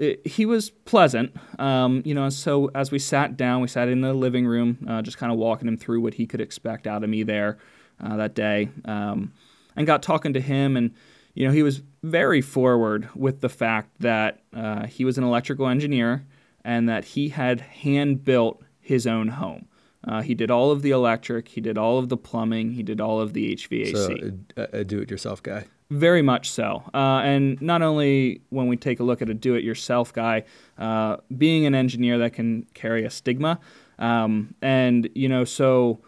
[0.00, 1.36] it, he was pleasant.
[1.58, 5.02] Um, you know, so as we sat down, we sat in the living room, uh,
[5.02, 7.58] just kind of walking him through what he could expect out of me there
[8.02, 9.32] uh, that day, um,
[9.76, 10.76] and got talking to him.
[10.76, 10.94] And
[11.34, 15.68] you know, he was very forward with the fact that uh, he was an electrical
[15.68, 16.26] engineer
[16.64, 19.66] and that he had hand built his own home.
[20.06, 23.00] Uh, he did all of the electric, he did all of the plumbing, he did
[23.00, 23.92] all of the HVAC.
[23.92, 25.66] So, a, a do-it-yourself guy.
[25.90, 26.84] Very much so.
[26.94, 30.44] Uh, and not only when we take a look at a do it yourself guy,
[30.78, 33.58] uh, being an engineer that can carry a stigma.
[33.98, 36.00] Um, and, you know, so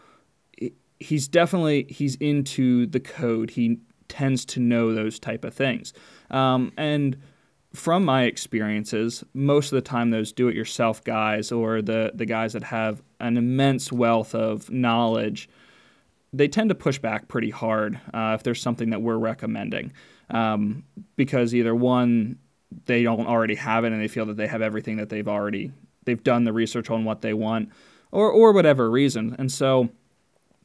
[1.00, 3.50] he's definitely he's into the code.
[3.50, 5.92] He tends to know those type of things.
[6.30, 7.16] Um, and
[7.74, 12.26] from my experiences, most of the time those do it yourself guys or the, the
[12.26, 15.48] guys that have an immense wealth of knowledge
[16.32, 19.92] they tend to push back pretty hard uh, if there's something that we're recommending.
[20.30, 20.84] Um,
[21.16, 22.38] because either one
[22.86, 25.72] they don't already have it and they feel that they have everything that they've already
[26.04, 27.68] they've done the research on what they want
[28.10, 29.36] or or whatever reason.
[29.38, 29.90] And so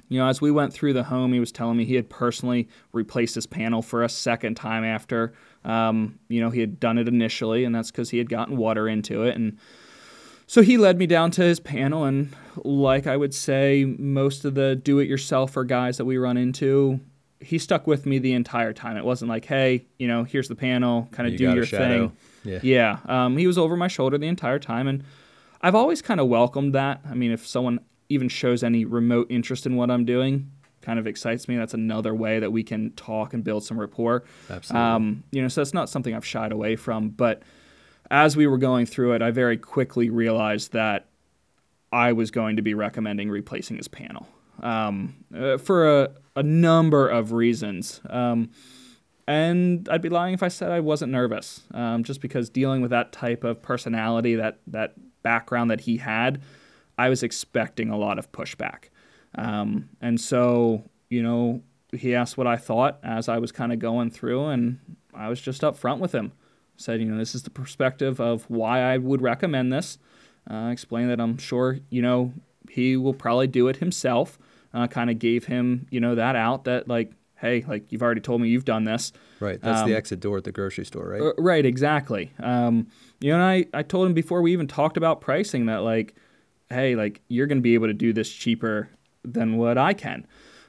[0.09, 2.69] you know, as we went through the home, he was telling me he had personally
[2.93, 5.33] replaced his panel for a second time after,
[5.65, 8.87] um, you know, he had done it initially, and that's because he had gotten water
[8.87, 9.35] into it.
[9.35, 9.57] And
[10.45, 14.55] so he led me down to his panel, and like I would say, most of
[14.55, 17.01] the do-it-yourselfer guys that we run into,
[17.41, 18.95] he stuck with me the entire time.
[18.97, 22.13] It wasn't like, hey, you know, here's the panel, kind of You do your thing.
[22.43, 22.59] Yeah.
[22.63, 22.99] Yeah.
[23.05, 25.03] Um, he was over my shoulder the entire time, and
[25.61, 27.01] I've always kind of welcomed that.
[27.09, 31.07] I mean, if someone even shows any remote interest in what I'm doing, kind of
[31.07, 31.57] excites me.
[31.57, 34.23] That's another way that we can talk and build some rapport.
[34.49, 34.87] Absolutely.
[34.87, 37.09] Um, you know, so it's not something I've shied away from.
[37.09, 37.43] But
[38.09, 41.07] as we were going through it, I very quickly realized that
[41.91, 44.27] I was going to be recommending replacing his panel
[44.61, 48.01] um, uh, for a, a number of reasons.
[48.09, 48.51] Um,
[49.27, 52.91] and I'd be lying if I said I wasn't nervous, um, just because dealing with
[52.91, 56.41] that type of personality, that that background that he had,
[56.97, 58.85] I was expecting a lot of pushback.
[59.35, 63.79] Um, and so, you know, he asked what I thought as I was kind of
[63.79, 64.79] going through, and
[65.13, 66.31] I was just upfront with him.
[66.75, 69.97] Said, you know, this is the perspective of why I would recommend this.
[70.49, 72.33] Uh, explained that I'm sure, you know,
[72.69, 74.37] he will probably do it himself.
[74.73, 78.21] Uh, kind of gave him, you know, that out that like, hey, like you've already
[78.21, 79.11] told me you've done this.
[79.39, 79.59] Right.
[79.59, 81.21] That's Um, the exit door at the grocery store, right?
[81.21, 82.31] Uh, right, exactly.
[82.39, 82.87] Um,
[83.19, 86.15] you know, and I, I told him before we even talked about pricing that like,
[86.69, 88.89] hey, like you're going to be able to do this cheaper
[89.23, 90.25] than what I can.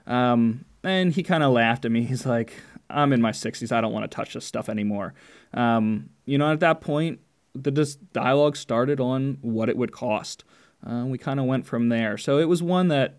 [0.06, 2.04] Um, and he kind of laughed at me.
[2.04, 2.54] He's like,
[2.90, 3.72] I'm in my 60s.
[3.72, 5.14] I don't want to touch this stuff anymore.
[5.54, 7.20] Um, you know, at that point,
[7.54, 10.44] the dis- dialogue started on what it would cost.
[10.86, 12.16] Uh, we kind of went from there.
[12.16, 13.18] So it was one that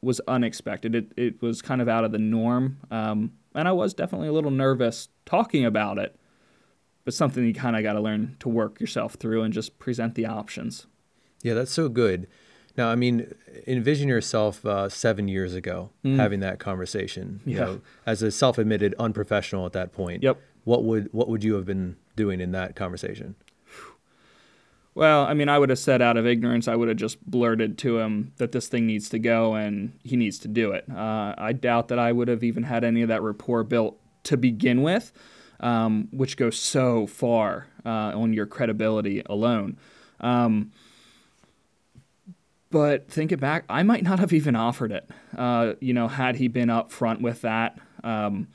[0.00, 0.94] was unexpected.
[0.94, 2.78] It, it was kind of out of the norm.
[2.90, 6.18] Um, and I was definitely a little nervous talking about it,
[7.04, 10.14] but something you kind of got to learn to work yourself through and just present
[10.14, 10.86] the options.
[11.42, 12.26] Yeah, that's so good.
[12.76, 13.34] Now, I mean,
[13.66, 17.40] envision yourself uh, seven years ago having that conversation.
[17.44, 17.58] You Mm.
[17.58, 17.64] Yeah.
[17.66, 20.22] know, as a self-admitted unprofessional at that point.
[20.22, 20.38] Yep.
[20.64, 23.34] What would what would you have been doing in that conversation?
[24.94, 27.78] Well, I mean, I would have said out of ignorance, I would have just blurted
[27.78, 30.84] to him that this thing needs to go and he needs to do it.
[30.90, 34.36] Uh, I doubt that I would have even had any of that rapport built to
[34.36, 35.10] begin with,
[35.60, 39.78] um, which goes so far uh, on your credibility alone.
[40.20, 40.72] Um,
[42.72, 45.08] but thinking back, I might not have even offered it.
[45.36, 47.78] Uh, you know, had he been upfront with that.
[48.02, 48.48] Um,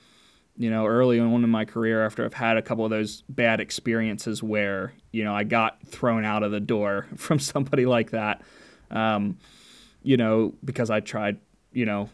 [0.57, 3.59] you know, early on in my career, after I've had a couple of those bad
[3.59, 8.41] experiences where, you know, I got thrown out of the door from somebody like that,
[8.89, 9.37] um,
[10.01, 11.37] you know, because I tried,
[11.71, 12.09] you know,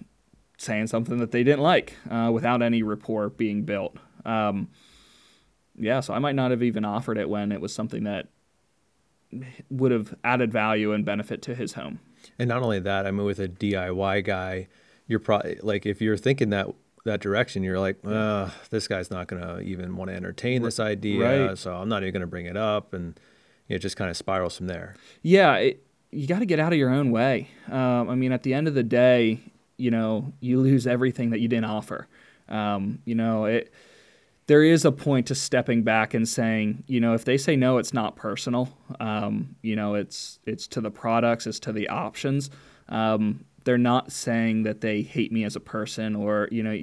[0.58, 3.96] saying something that they didn't like uh, without any rapport being built.
[4.26, 4.70] Um,
[5.76, 8.28] yeah, so I might not have even offered it when it was something that
[9.70, 12.00] would have added value and benefit to his home.
[12.40, 14.68] And not only that, I mean, with a DIY guy,
[15.08, 16.68] you're probably like if you're thinking that
[17.06, 20.80] that direction, you're like, uh, this guy's not going to even want to entertain this
[20.80, 21.58] idea, Right.
[21.58, 23.20] so I'm not even going to bring it up, and
[23.68, 24.96] it just kind of spirals from there.
[25.22, 27.50] Yeah, it, you got to get out of your own way.
[27.70, 29.40] Um, I mean, at the end of the day,
[29.76, 32.08] you know, you lose everything that you didn't offer.
[32.48, 33.74] Um, you know, it.
[34.48, 37.78] There is a point to stepping back and saying, you know, if they say no,
[37.78, 38.70] it's not personal.
[39.00, 42.50] Um, you know, it's it's to the products, it's to the options.
[42.90, 46.78] Um, they're not saying that they hate me as a person, or you know,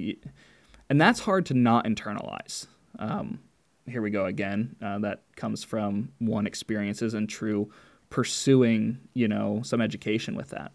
[0.89, 2.65] and that's hard to not internalize.
[2.97, 3.39] Um,
[3.87, 4.75] here we go again.
[4.81, 7.71] Uh, that comes from one experiences and true
[8.09, 10.71] pursuing, you know, some education with that.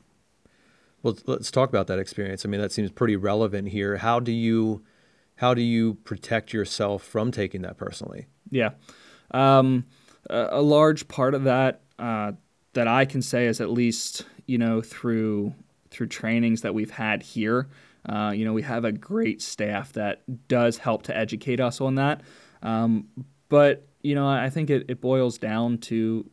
[1.03, 2.45] Well, let's talk about that experience.
[2.45, 3.99] I mean, that seems pretty relevant here.
[3.99, 4.83] How do you
[5.37, 8.27] how do you protect yourself from taking that personally?
[8.51, 8.71] Yeah.
[9.31, 9.85] Um,
[10.29, 12.33] a, large part of that uh,
[12.73, 15.55] that I can say is at least you know through
[15.91, 17.69] through trainings that we've had here.
[18.09, 21.97] Uh, you know, we have a great staff that does help to educate us on
[21.97, 22.23] that.
[22.63, 23.09] Um,
[23.49, 26.29] but you know, I think it, it boils down to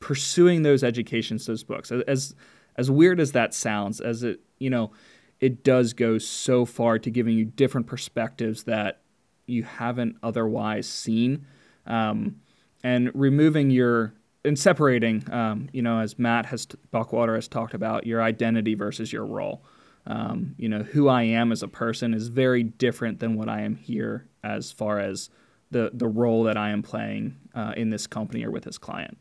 [0.00, 1.90] pursuing those educations, those books.
[1.90, 2.34] As
[2.76, 4.92] as weird as that sounds, as it you know,
[5.40, 9.02] it does go so far to giving you different perspectives that
[9.46, 11.46] you haven't otherwise seen,
[11.86, 12.36] um,
[12.82, 18.06] and removing your and separating, um, you know, as Matt has Buckwater has talked about,
[18.06, 19.64] your identity versus your role.
[20.06, 23.62] Um, you know, who I am as a person is very different than what I
[23.62, 25.30] am here as far as
[25.70, 29.18] the the role that I am playing uh, in this company or with this client.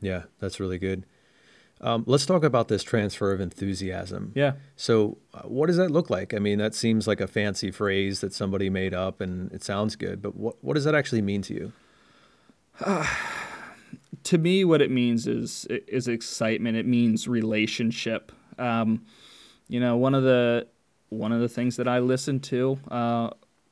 [0.00, 1.06] Yeah, that's really good.
[1.80, 4.32] Um, let's talk about this transfer of enthusiasm.
[4.34, 4.54] Yeah.
[4.76, 6.34] So, uh, what does that look like?
[6.34, 9.96] I mean, that seems like a fancy phrase that somebody made up, and it sounds
[9.96, 10.20] good.
[10.20, 11.72] But what what does that actually mean to you?
[14.24, 16.76] to me, what it means is is excitement.
[16.76, 18.32] It means relationship.
[18.58, 19.04] Um,
[19.68, 20.66] you know, one of the
[21.10, 23.30] one of the things that I listen to uh,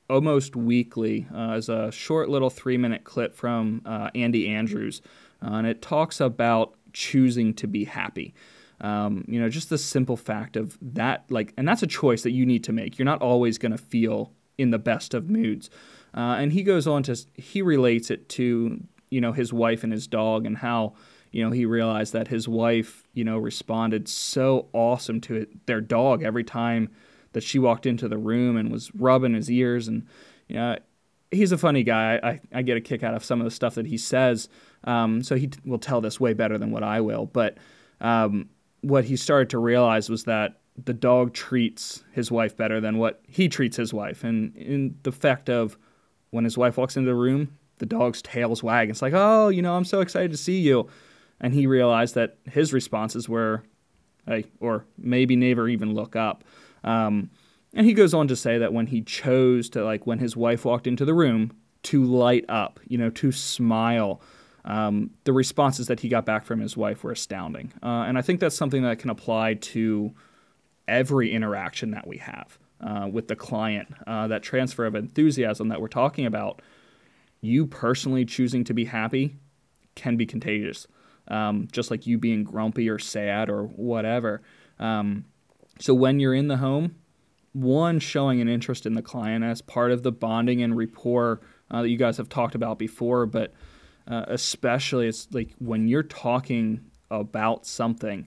[0.09, 5.03] almost weekly uh, is a short little three minute clip from uh, Andy Andrews,
[5.43, 8.35] uh, and it talks about choosing to be happy.
[8.81, 12.31] Um, you know, just the simple fact of that, like, and that's a choice that
[12.31, 12.99] you need to make.
[12.99, 15.69] You're not always going to feel in the best of moods.
[16.15, 19.93] Uh, and he goes on to, he relates it to, you know, his wife and
[19.93, 20.95] his dog and how,
[21.33, 25.83] you know, he realized that his wife, you know, responded so awesome to it, their
[25.83, 26.89] dog every time
[27.33, 29.87] that she walked into the room and was rubbing his ears.
[29.87, 30.07] And,
[30.49, 30.79] you know,
[31.31, 32.19] he's a funny guy.
[32.23, 34.49] I, I get a kick out of some of the stuff that he says.
[34.87, 37.27] Um, so he t- will tell this way better than what I will.
[37.27, 37.59] But
[38.01, 38.49] um,
[38.83, 43.21] what he started to realize was that the dog treats his wife better than what
[43.27, 44.25] he treats his wife.
[44.25, 45.77] And in the fact of
[46.31, 48.91] when his wife walks into the room, the dog's tail's wag.
[48.91, 50.89] It's like, oh, you know, I'm so excited to see you.
[51.41, 53.63] And he realized that his responses were,
[54.27, 56.45] hey, or maybe never even look up.
[56.85, 57.31] Um,
[57.75, 60.65] and he goes on to say that when he chose to, like, when his wife
[60.65, 61.53] walked into the room,
[61.87, 64.21] to light up, you know, to smile,
[64.67, 67.73] um, the responses that he got back from his wife were astounding.
[67.83, 70.13] Uh, and I think that's something that can apply to
[70.89, 73.95] every interaction that we have uh, with the client.
[74.07, 76.63] Uh, that transfer of enthusiasm that we're talking about,
[77.41, 79.37] you personally choosing to be happy
[79.95, 80.87] can be contagious,
[81.29, 84.43] um, just like you being grumpy or sad or whatever.
[84.81, 85.25] Um,
[85.79, 86.97] so when you're in the home,
[87.53, 91.41] one, showing an interest in the client as part of the bonding and rapport
[91.71, 93.55] uh, that you guys have talked about before, but
[94.07, 96.81] uh, especially it's like when you're talking
[97.11, 98.27] about something,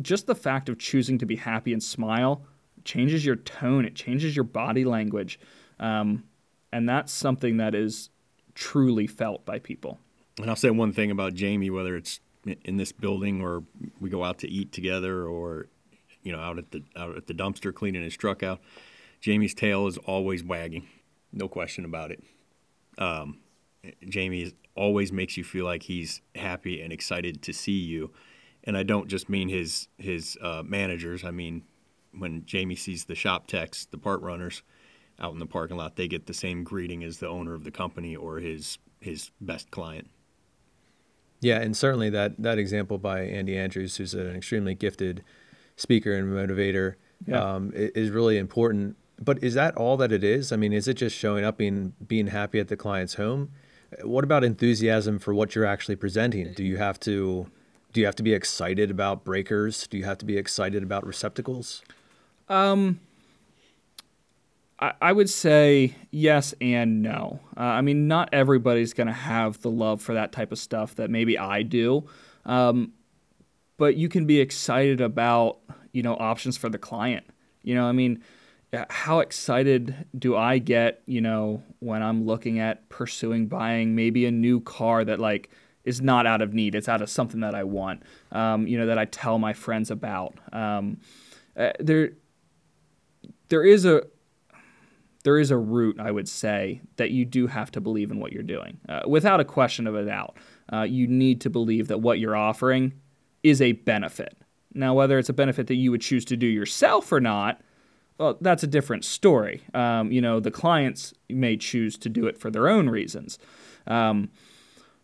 [0.00, 2.44] just the fact of choosing to be happy and smile
[2.84, 5.38] changes your tone, it changes your body language.
[5.78, 6.24] Um,
[6.72, 8.10] and that's something that is
[8.54, 9.98] truly felt by people.
[10.38, 12.20] And I'll say one thing about Jamie, whether it's
[12.64, 13.62] in this building or
[14.00, 15.68] we go out to eat together or
[16.22, 18.60] you know out at the out at the dumpster cleaning his truck out,
[19.20, 20.88] Jamie's tail is always wagging,
[21.32, 22.22] no question about it.
[22.98, 23.38] Um,
[24.08, 28.10] Jamie always makes you feel like he's happy and excited to see you.
[28.64, 31.24] And I don't just mean his his uh, managers.
[31.24, 31.64] I mean
[32.16, 34.62] when Jamie sees the shop techs, the part runners
[35.18, 37.70] out in the parking lot, they get the same greeting as the owner of the
[37.70, 40.08] company or his his best client.
[41.40, 45.24] Yeah, and certainly that that example by Andy Andrews, who's an extremely gifted
[45.76, 46.94] speaker and motivator,
[47.26, 47.54] yeah.
[47.54, 48.96] um, is really important.
[49.20, 50.52] But is that all that it is?
[50.52, 53.50] I mean, is it just showing up and being happy at the client's home?
[54.02, 56.52] What about enthusiasm for what you're actually presenting?
[56.52, 57.46] Do you have to
[57.92, 59.86] do you have to be excited about breakers?
[59.86, 61.82] Do you have to be excited about receptacles?
[62.48, 63.00] Um,
[64.78, 67.40] I, I would say yes and no.
[67.56, 70.94] Uh, I mean, not everybody's going to have the love for that type of stuff
[70.96, 72.04] that maybe I do.
[72.46, 72.92] Um,
[73.76, 75.58] but you can be excited about,
[75.92, 77.26] you know, options for the client.
[77.62, 78.22] You know, I mean,
[78.90, 84.30] how excited do I get, you know, when I'm looking at pursuing buying maybe a
[84.30, 85.50] new car that like
[85.84, 86.74] is not out of need.
[86.74, 89.90] It's out of something that I want, um, you know, that I tell my friends
[89.90, 90.38] about.
[90.52, 91.00] Um,
[91.56, 92.12] uh, there,
[93.48, 94.04] there is a
[95.24, 98.32] there is a route, I would say, that you do have to believe in what
[98.32, 100.36] you're doing, uh, without a question of a doubt.
[100.72, 102.94] Uh, you need to believe that what you're offering
[103.44, 104.36] is a benefit.
[104.74, 107.60] Now, whether it's a benefit that you would choose to do yourself or not,
[108.18, 109.62] well, that's a different story.
[109.74, 113.38] Um, you know, the clients may choose to do it for their own reasons.
[113.86, 114.30] Um,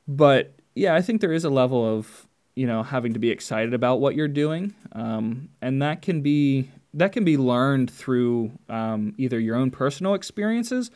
[0.06, 3.74] but yeah, I think there is a level of, you know, having to be excited
[3.74, 4.74] about what you're doing.
[4.92, 10.14] Um, and that can be that can be learned through um, either your own personal
[10.14, 10.90] experiences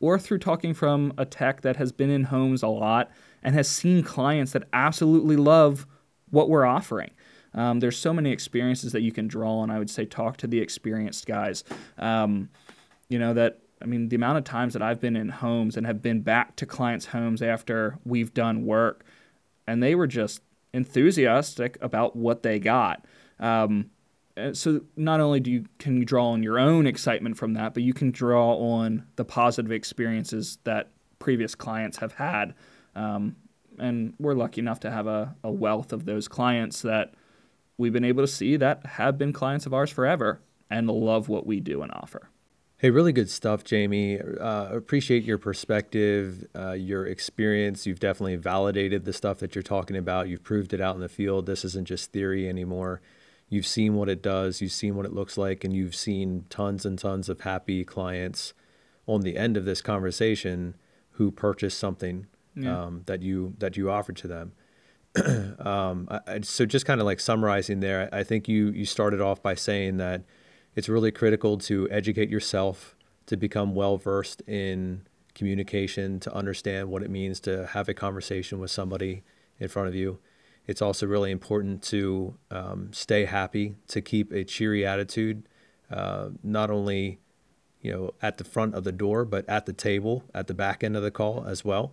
[0.00, 3.10] or through talking from a tech that has been in homes a lot
[3.42, 5.86] and has seen clients that absolutely love
[6.30, 7.10] what we're offering.
[7.56, 9.70] Um, there's so many experiences that you can draw on.
[9.70, 11.64] I would say talk to the experienced guys.
[11.98, 12.50] Um,
[13.08, 15.86] you know that I mean the amount of times that I've been in homes and
[15.86, 19.04] have been back to clients' homes after we've done work,
[19.66, 20.42] and they were just
[20.72, 23.04] enthusiastic about what they got.
[23.40, 23.90] Um,
[24.52, 27.82] so not only do you can you draw on your own excitement from that, but
[27.82, 32.54] you can draw on the positive experiences that previous clients have had.
[32.94, 33.36] Um,
[33.78, 37.14] and we're lucky enough to have a, a wealth of those clients that
[37.78, 41.46] we've been able to see that have been clients of ours forever and love what
[41.46, 42.30] we do and offer.
[42.78, 44.20] Hey, really good stuff, Jamie.
[44.20, 47.86] Uh, appreciate your perspective, uh, your experience.
[47.86, 50.28] You've definitely validated the stuff that you're talking about.
[50.28, 51.46] You've proved it out in the field.
[51.46, 53.00] This isn't just theory anymore.
[53.48, 56.84] You've seen what it does, you've seen what it looks like, and you've seen tons
[56.84, 58.52] and tons of happy clients
[59.06, 60.74] on the end of this conversation
[61.12, 62.84] who purchased something yeah.
[62.84, 64.52] um, that you that you offered to them.
[65.60, 69.42] um, I, so just kind of like summarizing there, I think you you started off
[69.42, 70.22] by saying that
[70.74, 72.96] it's really critical to educate yourself,
[73.26, 78.58] to become well versed in communication, to understand what it means to have a conversation
[78.58, 79.22] with somebody
[79.58, 80.18] in front of you.
[80.66, 85.48] It's also really important to um, stay happy, to keep a cheery attitude,
[85.90, 87.20] uh, not only
[87.80, 90.84] you know at the front of the door, but at the table, at the back
[90.84, 91.92] end of the call as well.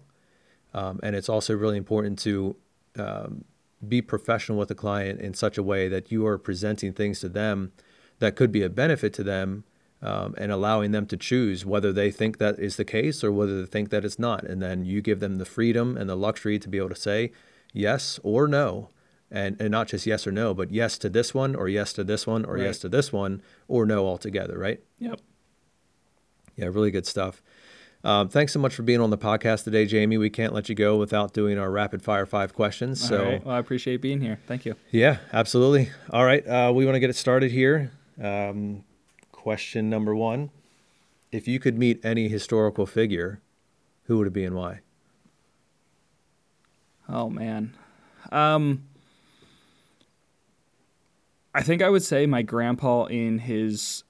[0.74, 2.55] Um, and it's also really important to
[2.97, 3.45] um,
[3.87, 7.29] be professional with the client in such a way that you are presenting things to
[7.29, 7.71] them
[8.19, 9.63] that could be a benefit to them
[10.01, 13.61] um, and allowing them to choose whether they think that is the case or whether
[13.61, 14.43] they think that it's not.
[14.43, 17.31] And then you give them the freedom and the luxury to be able to say
[17.73, 18.89] yes or no.
[19.31, 22.03] And, and not just yes or no, but yes to this one, or yes to
[22.03, 22.65] this one, or Right.
[22.65, 24.79] yes to this one, or no altogether, right?
[24.99, 25.21] Yep.
[26.55, 27.41] Yeah, really good stuff.
[28.04, 30.18] Um, thanks so much for being on the podcast today, Jamie.
[30.18, 33.01] We can't let you go without doing our rapid fire five questions.
[33.04, 33.45] All So, right.
[33.45, 34.39] Well, I appreciate being here.
[34.45, 34.76] Thank you.
[34.91, 35.89] yeah, absolutely.
[36.10, 37.91] All right, uh, we want to get it started here.
[38.22, 38.84] Um,
[39.32, 40.49] question number one:
[41.32, 43.39] If you could meet any historical figure,
[44.06, 44.82] who would it be and why?
[47.08, 47.74] Oh man.
[48.32, 48.84] Um
[51.56, 54.04] I think I would say my grandpa in his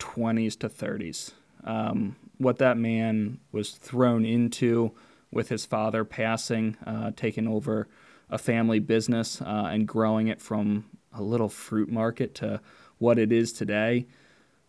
[0.00, 1.30] 20s to 30s.
[1.62, 4.92] Um, what that man was thrown into
[5.30, 7.88] with his father passing, uh, taking over
[8.28, 12.60] a family business uh, and growing it from a little fruit market to
[12.98, 14.06] what it is today.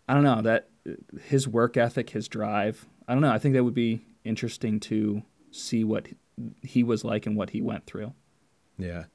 [0.07, 0.69] I don't know that
[1.23, 2.85] his work ethic, his drive.
[3.07, 3.31] I don't know.
[3.31, 6.07] I think that would be interesting to see what
[6.61, 8.13] he was like and what he went through.
[8.77, 9.05] Yeah,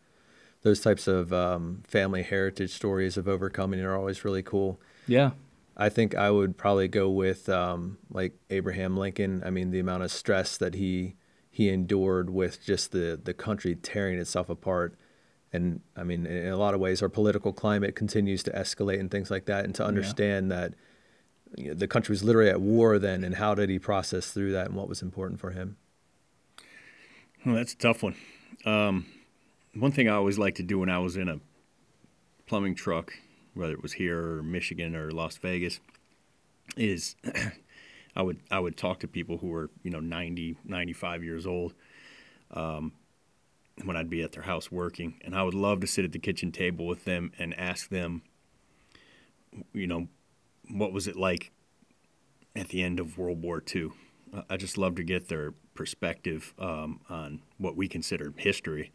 [0.63, 4.81] those types of um, family heritage stories of overcoming are always really cool.
[5.07, 5.33] Yeah.
[5.79, 9.43] I think I would probably go with um, like Abraham Lincoln.
[9.45, 11.14] I mean, the amount of stress that he
[11.51, 14.99] he endured with just the the country tearing itself apart,
[15.53, 19.11] and I mean, in a lot of ways, our political climate continues to escalate and
[19.11, 19.64] things like that.
[19.64, 20.74] And to understand that
[21.57, 24.53] you know, the country was literally at war then, and how did he process through
[24.53, 25.76] that, and what was important for him?
[27.47, 28.16] Well, that's a tough one.
[28.64, 29.07] Um,
[29.74, 31.39] one thing I always liked to do when I was in a
[32.47, 33.12] plumbing truck,
[33.55, 35.81] whether it was here or Michigan or Las Vegas,
[36.77, 37.17] is
[38.17, 41.75] I would I would talk to people who were you know 90, 95 years old
[42.53, 42.93] um,
[43.85, 46.19] when I'd be at their house working, and I would love to sit at the
[46.19, 48.23] kitchen table with them and ask them,
[49.73, 50.09] you know,
[50.69, 51.53] what was it like
[52.57, 53.91] at the end of World War II?
[54.51, 58.93] I- just love to get their perspective um, on what we consider history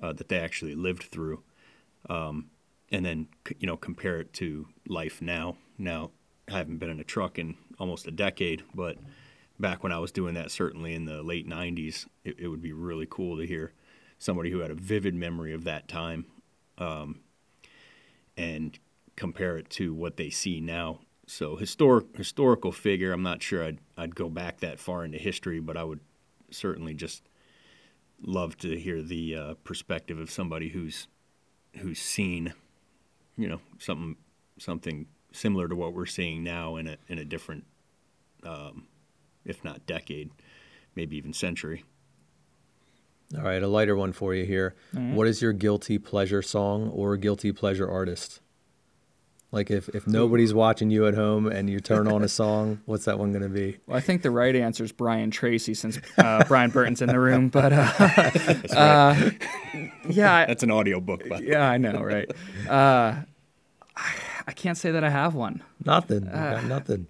[0.00, 1.42] uh, that they actually lived through,
[2.08, 2.50] um,
[2.90, 3.28] and then
[3.58, 5.56] you know compare it to life now.
[5.78, 6.10] Now
[6.50, 8.96] I haven't been in a truck in almost a decade, but
[9.58, 12.72] back when I was doing that, certainly in the late '90s, it, it would be
[12.72, 13.72] really cool to hear
[14.18, 16.26] somebody who had a vivid memory of that time
[16.78, 17.20] um,
[18.36, 18.78] and
[19.16, 21.00] compare it to what they see now.
[21.26, 25.60] So historic historical figure, I'm not sure I'd I'd go back that far into history,
[25.60, 26.00] but I would
[26.50, 27.28] certainly just
[28.22, 31.06] love to hear the uh, perspective of somebody who's
[31.76, 32.54] who's seen,
[33.38, 34.16] you know, something
[34.58, 37.64] something similar to what we're seeing now in a in a different,
[38.44, 38.86] um,
[39.44, 40.30] if not decade,
[40.94, 41.84] maybe even century.
[43.36, 44.74] All right, a lighter one for you here.
[44.92, 48.40] What is your guilty pleasure song or guilty pleasure artist?
[49.50, 53.06] Like if, if nobody's watching you at home and you turn on a song, what's
[53.06, 53.78] that one going to be?
[53.86, 57.18] Well, I think the right answer is Brian Tracy since uh, Brian Burton's in the
[57.18, 57.50] room.
[57.58, 57.92] But uh,
[58.76, 59.30] uh,
[60.08, 62.30] yeah, That's an audio book, by yeah, I know, right?
[62.68, 63.22] Uh,
[63.96, 64.14] I,
[64.46, 65.62] I can't say that I have one.
[65.84, 66.24] Nothing.
[66.26, 67.06] You got nothing.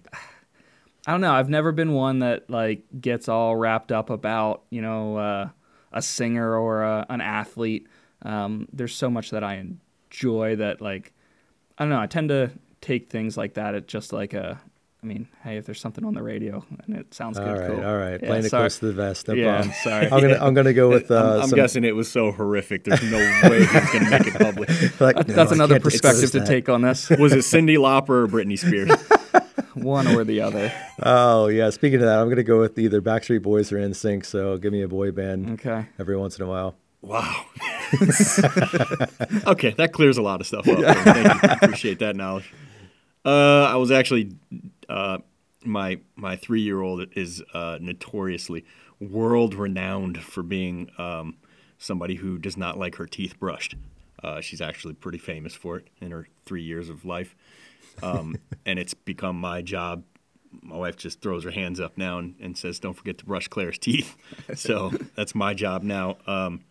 [1.05, 1.33] I don't know.
[1.33, 5.49] I've never been one that like gets all wrapped up about you know uh,
[5.91, 7.87] a singer or a, an athlete.
[8.21, 9.55] Um, there's so much that I
[10.09, 11.13] enjoy that like
[11.79, 11.99] I don't know.
[12.01, 12.51] I tend to
[12.81, 14.59] take things like that at just like a.
[15.01, 17.69] I mean, hey, if there's something on the radio and it sounds All good, right,
[17.71, 17.85] cool.
[17.85, 18.19] all right.
[18.21, 19.29] Yeah, Playing it close to the vest.
[19.29, 19.73] No Yeah, problem.
[19.81, 20.05] sorry.
[20.11, 22.83] I'm gonna I'm gonna go with uh, I'm, I'm some, guessing it was so horrific.
[22.83, 23.17] There's no
[23.49, 24.69] way he's going to make it public.
[24.99, 26.47] like, no, That's I another perspective to that.
[26.47, 27.09] take on this.
[27.11, 28.91] Was it Cyndi Lauper or Britney Spears?
[29.73, 30.69] one or the other.
[31.01, 31.69] Oh yeah.
[31.69, 34.25] Speaking of that, I'm gonna go with either Backstreet Boys or NSYNC.
[34.25, 35.85] So give me a boy band Okay.
[35.97, 36.75] every once in a while.
[37.01, 37.45] Wow.
[39.47, 40.79] okay, that clears a lot of stuff up.
[40.79, 41.49] Thank you.
[41.49, 42.53] Appreciate that knowledge.
[43.25, 44.31] Uh, I was actually
[44.87, 45.19] uh,
[45.63, 48.65] my my three year old is uh, notoriously
[48.99, 51.37] world renowned for being um,
[51.77, 53.75] somebody who does not like her teeth brushed.
[54.21, 57.35] Uh, she's actually pretty famous for it in her three years of life,
[58.03, 58.35] um,
[58.65, 60.03] and it's become my job.
[60.61, 63.47] My wife just throws her hands up now and, and says, "Don't forget to brush
[63.47, 64.15] Claire's teeth."
[64.55, 66.17] so that's my job now.
[66.27, 66.61] Um,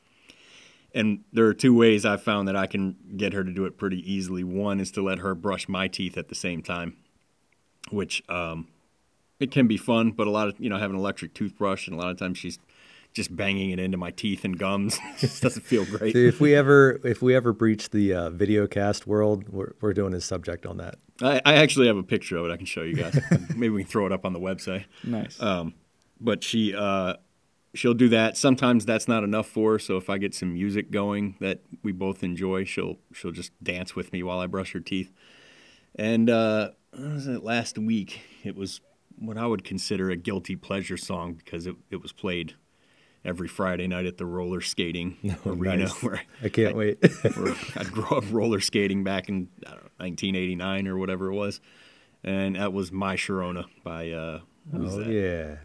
[0.99, 3.79] and there are two ways I found that I can get her to do it
[3.79, 4.43] pretty easily.
[4.43, 6.97] One is to let her brush my teeth at the same time,
[7.91, 8.67] which um,
[9.39, 11.87] it can be fun, but a lot of you know I have an electric toothbrush,
[11.87, 12.59] and a lot of times she's
[13.13, 14.99] just banging it into my teeth and gums.
[15.15, 16.15] it just doesn't feel great.
[16.15, 19.95] See, if we ever if we ever breach the uh, video cast world, we're, we're
[19.95, 20.97] doing a subject on that.
[21.23, 22.51] I, I actually have a picture of it.
[22.51, 23.17] I can show you guys.
[23.51, 24.87] Maybe we can throw it up on the website.
[25.05, 25.41] Nice.
[25.41, 25.75] Um,
[26.21, 27.15] but she uh,
[27.75, 28.37] she'll do that.
[28.37, 29.79] Sometimes that's not enough for her.
[29.79, 33.95] So if I get some music going that we both enjoy, she'll she'll just dance
[33.95, 35.13] with me while I brush her teeth.
[35.95, 38.21] And uh, was it last week?
[38.45, 38.81] It was
[39.19, 42.55] what I would consider a guilty pleasure song because it, it was played
[43.25, 45.17] every Friday night at the roller skating
[45.47, 45.93] arena nice.
[46.03, 46.99] where I can't wait.
[47.37, 51.35] where I grew up roller skating back in I don't know, 1989 or whatever it
[51.35, 51.61] was,
[52.23, 54.41] and that was My Sharona by uh,
[54.75, 55.57] oh yeah.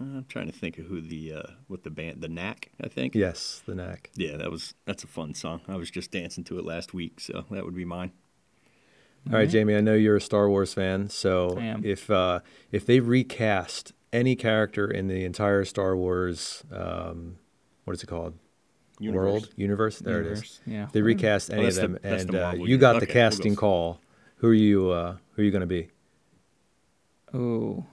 [0.00, 3.14] I'm trying to think of who the uh, what the band the Knack I think.
[3.14, 4.10] Yes, the knack.
[4.14, 5.60] Yeah, that was that's a fun song.
[5.66, 8.12] I was just dancing to it last week, so that would be mine.
[9.26, 9.74] All right, Jamie.
[9.74, 12.40] I know you're a Star Wars fan, so if uh,
[12.70, 17.36] if they recast any character in the entire Star Wars, um,
[17.84, 18.34] what is it called?
[19.00, 19.20] Universe.
[19.32, 19.98] World universe.
[19.98, 20.60] There it Universe, is.
[20.66, 20.84] yeah.
[20.84, 23.10] If they recast any of that's the- them, and the uh, you got uni- the
[23.10, 24.00] okay, we'll casting call.
[24.36, 24.90] Who are you?
[24.90, 25.88] Uh, who are you going to be?
[27.34, 27.84] Oh,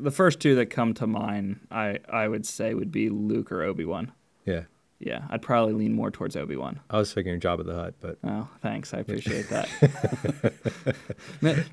[0.00, 3.62] the first two that come to mind, I I would say would be Luke or
[3.62, 4.12] Obi Wan.
[4.46, 4.62] Yeah,
[4.98, 6.80] Yeah, I'd probably lean more towards Obi Wan.
[6.88, 8.94] I was figuring Jabba the Hutt, but Oh, thanks.
[8.94, 9.68] I appreciate that.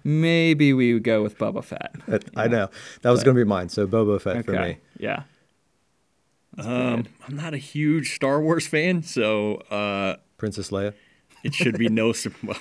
[0.03, 1.95] Maybe we would go with Boba Fett.
[2.35, 2.69] I know
[3.01, 3.69] that was going to be mine.
[3.69, 4.77] So Boba Fett for me.
[4.99, 5.23] Yeah.
[6.57, 10.93] Um, I'm not a huge Star Wars fan, so uh, Princess Leia.
[11.43, 12.11] it should be no.
[12.13, 12.57] Su- well,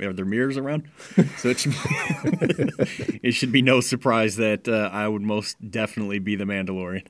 [0.00, 0.88] are there mirrors around?
[1.38, 1.78] So it should be,
[3.22, 7.06] it should be no surprise that uh, I would most definitely be the Mandalorian.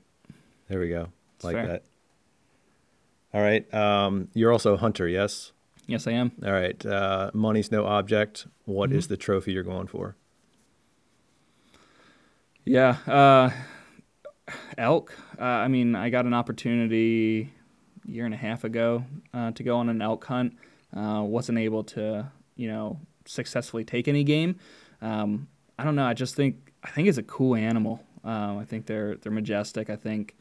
[0.69, 1.09] There we go.
[1.43, 1.67] Like fair.
[1.67, 1.83] that.
[3.33, 3.71] All right.
[3.73, 5.51] Um, you're also a hunter, yes?
[5.87, 6.31] Yes, I am.
[6.43, 6.83] All right.
[6.85, 8.47] Uh, money's no object.
[8.65, 9.13] What is Mm-hmm.
[9.13, 10.15] the trophy you're going for?
[12.65, 12.97] Yeah.
[13.05, 13.51] Uh,
[14.77, 15.13] elk.
[15.39, 17.51] Uh, I mean, I got an opportunity
[18.07, 19.03] a year and a half ago
[19.33, 20.55] uh, to go on an elk hunt.
[20.95, 24.57] Uh, wasn't able to, you know, successfully take any game.
[25.01, 25.47] Um,
[25.77, 26.05] I don't know.
[26.05, 28.01] I just think I think it's a cool animal.
[28.23, 29.89] Um, I think they're they're majestic.
[29.89, 30.35] I think,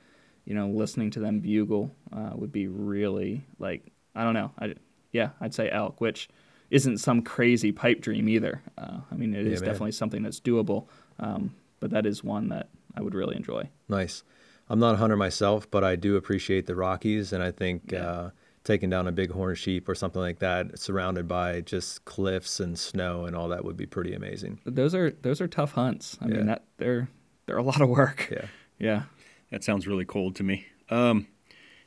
[0.45, 4.53] you know, listening to them bugle uh, would be really like I don't know.
[4.59, 4.75] I
[5.13, 6.29] yeah, I'd say elk, which
[6.71, 8.63] isn't some crazy pipe dream either.
[8.79, 9.71] Uh, I mean, it Yeah, is man.
[9.71, 10.89] definitely something that's doable.
[11.21, 13.69] Um, but that is one that I would really enjoy.
[13.89, 14.25] Nice.
[14.69, 18.31] I'm not a hunter myself, but I do appreciate the Rockies, and I think Yeah.
[18.65, 23.25] Taking down a bighorn sheep or something like that, surrounded by just cliffs and snow
[23.27, 24.61] and all that, would be pretty amazing.
[24.65, 26.19] Those are those are tough hunts.
[26.21, 26.35] I Yeah.
[26.37, 27.09] mean that they're
[27.47, 28.29] they're a lot of work.
[28.33, 28.47] Yeah.
[28.79, 29.03] Yeah.
[29.51, 30.67] That sounds really cold to me.
[30.91, 31.27] Um,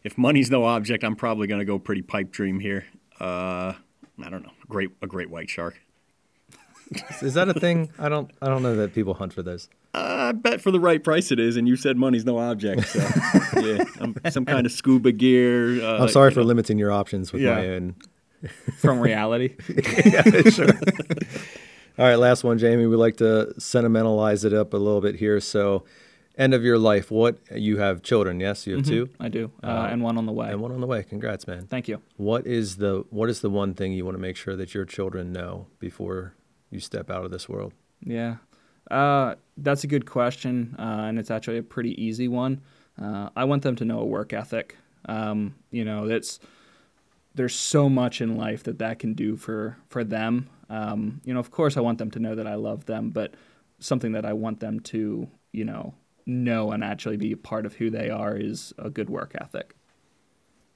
[0.04, 2.86] if money's no object, I'm probably going to go pretty pipe dream here.
[3.20, 3.74] Uh,
[4.24, 4.52] I don't know.
[4.70, 5.82] Great, a great white shark.
[7.22, 7.90] Is that a thing?
[8.00, 8.30] I don't.
[8.42, 9.70] I don't know that people hunt for those.
[9.94, 12.88] I bet for the right price it is, and you said money's no object.
[12.88, 13.00] So
[13.62, 15.84] yeah, um, some kind of scuba gear.
[15.84, 16.46] Uh, I'm sorry for know.
[16.48, 17.56] limiting your options with Yeah.
[17.56, 17.96] my own.
[18.78, 19.56] From reality.
[20.06, 20.22] Yeah,
[20.52, 20.68] sure.
[21.98, 22.86] All right, last one, Jamie.
[22.86, 25.40] We like to sentimentalize it up a little bit here.
[25.40, 25.84] So,
[26.38, 27.10] end of your life.
[27.10, 28.40] What you have children?
[28.40, 29.50] Yes, you have two, I do.
[29.64, 30.52] Uh, Uh, and one on the way.
[30.52, 31.02] and one on the way.
[31.02, 31.66] Congrats, man.
[31.66, 32.00] Thank you.
[32.18, 34.86] What is the What is the one thing you want to make sure that your
[34.86, 36.34] children know before
[36.72, 37.74] you step out of this world?
[38.02, 38.38] Yeah.
[38.90, 42.62] Uh, that's a good question, uh, and it's actually a pretty easy one.
[43.02, 44.78] Uh, I want them to know a work ethic.
[45.06, 46.40] Um, you know, that's
[47.36, 50.50] there's so much in life that that can do for for them.
[50.70, 53.36] Um, you know, of course, I want them to know that I love them, but
[53.80, 55.94] something that I want them to, you know,
[56.26, 59.76] know and actually be a part of who they are is a good work ethic.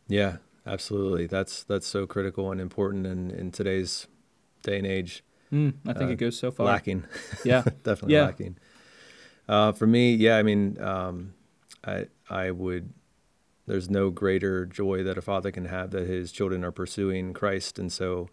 [0.07, 1.27] Yeah, absolutely.
[1.27, 4.07] That's that's so critical and important in, in today's
[4.61, 5.23] day and age.
[5.51, 6.67] Mm, I think Uh, it goes so far.
[6.67, 7.03] Lacking,
[7.45, 7.63] Yeah.
[7.83, 8.25] definitely Yeah.
[8.25, 8.57] lacking.
[9.47, 11.33] Uh, for me, yeah, I mean, um,
[11.83, 12.93] I I would.
[13.67, 17.79] There's no greater joy that a father can have that his children are pursuing Christ,
[17.79, 18.29] and so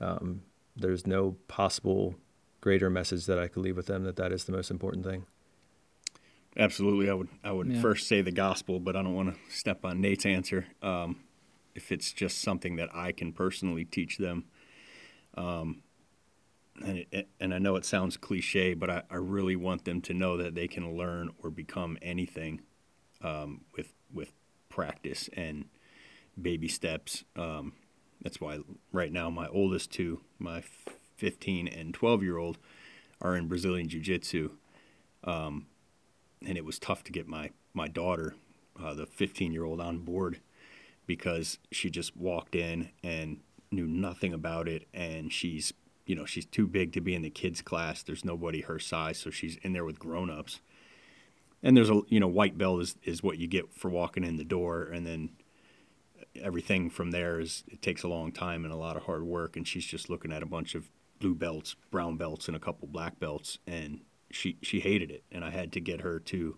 [0.00, 0.42] um,
[0.76, 2.16] there's no possible
[2.60, 5.26] greater message that I could leave with them that that is the most important thing.
[6.56, 7.28] Absolutely, I would.
[7.42, 7.80] I would Yeah.
[7.80, 10.66] first say the gospel, but I don't want to step on Nate's answer.
[10.82, 11.24] Um,
[11.74, 14.44] if it's just something that I can personally teach them,
[15.36, 15.83] um,
[16.82, 17.04] and
[17.40, 20.54] and I know it sounds cliche, but I, I really want them to know that
[20.54, 22.62] they can learn or become anything
[23.22, 24.32] um, with with
[24.68, 25.66] practice and
[26.40, 27.24] baby steps.
[27.36, 27.72] Um,
[28.22, 28.60] that's why
[28.92, 30.62] right now my oldest two, my
[31.16, 32.58] 15 and 12 year old,
[33.20, 34.50] are in Brazilian Jiu Jitsu
[36.46, 38.34] and it was tough to get my my daughter,
[38.82, 40.40] uh, the 15 year old, on board
[41.06, 45.72] because she just walked in and knew nothing about it, and she's
[46.06, 48.02] you know she's too big to be in the kids class.
[48.02, 50.60] There's nobody her size, so she's in there with grown-ups.
[51.62, 54.36] And there's a you know white belt is is what you get for walking in
[54.36, 55.30] the door, and then
[56.40, 59.56] everything from there is it takes a long time and a lot of hard work.
[59.56, 60.90] And she's just looking at a bunch of
[61.20, 64.00] blue belts, brown belts, and a couple black belts, and
[64.30, 66.56] she she hated it, and I had to get her to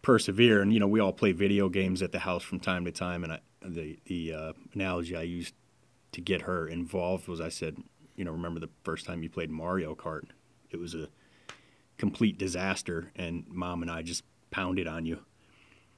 [0.00, 0.62] persevere.
[0.62, 3.24] And you know, we all play video games at the house from time to time,
[3.24, 5.54] and I, the the uh, analogy I used
[6.12, 7.76] to get her involved was I said,
[8.22, 10.26] you know, remember the first time you played Mario Kart?
[10.70, 11.08] It was a
[11.98, 15.18] complete disaster, and mom and I just pounded on you.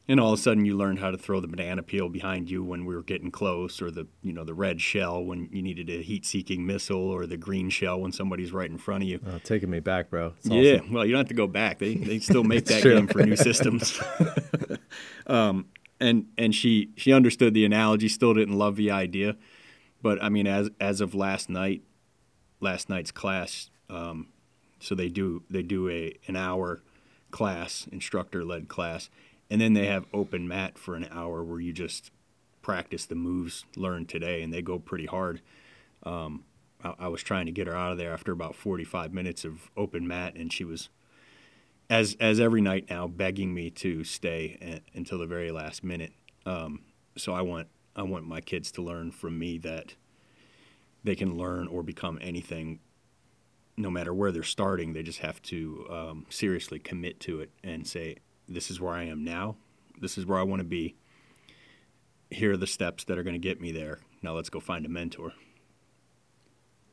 [0.08, 2.64] And all of a sudden you learned how to throw the banana peel behind you
[2.64, 5.90] when we were getting close or the you know the red shell when you needed
[5.90, 9.20] a heat seeking missile or the green shell when somebody's right in front of you.
[9.26, 10.32] Oh, taking me back bro.
[10.38, 11.78] It's yeah well you don't have to go back.
[11.78, 14.00] They, they still make that game for new systems.
[15.26, 15.66] Um,
[16.00, 19.36] and and she she understood the analogy still didn't love the idea.
[20.02, 21.82] But i mean as as of last night
[22.64, 24.28] last night's class um,
[24.80, 26.82] so they do they do a an hour
[27.30, 29.08] class instructor led class
[29.50, 32.10] and then they have open mat for an hour where you just
[32.64, 35.40] practice the moves learned today, and they go pretty hard.
[36.02, 36.44] Um,
[36.82, 40.08] I, was trying to get her out of there after about 45 minutes of open
[40.08, 40.88] mat, and she was,
[41.88, 46.12] as as every night now, begging me to stay a, until the very last minute.
[46.44, 46.80] Um,
[47.16, 49.94] so I want I want my kids to learn from me that
[51.04, 52.80] they can learn or become anything
[53.76, 57.86] no matter where they're starting, they just have to um, seriously commit to it and
[57.86, 58.16] say,
[58.48, 59.56] this is where I am now.
[60.00, 60.96] This is where I want to be.
[62.30, 64.00] Here are the steps that are going to get me there.
[64.22, 65.32] Now let's go find a mentor.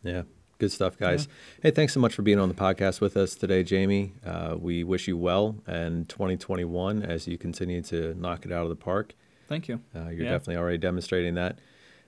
[0.03, 0.23] Yeah,
[0.57, 1.27] good stuff, guys.
[1.27, 1.63] Yeah.
[1.63, 4.13] Hey, thanks so much for being on the podcast with us today, Jamie.
[4.25, 8.69] Uh, we wish you well in 2021 as you continue to knock it out of
[8.69, 9.13] the park.
[9.47, 9.81] Thank you.
[9.95, 10.31] Uh, you're yeah.
[10.31, 11.59] definitely already demonstrating that.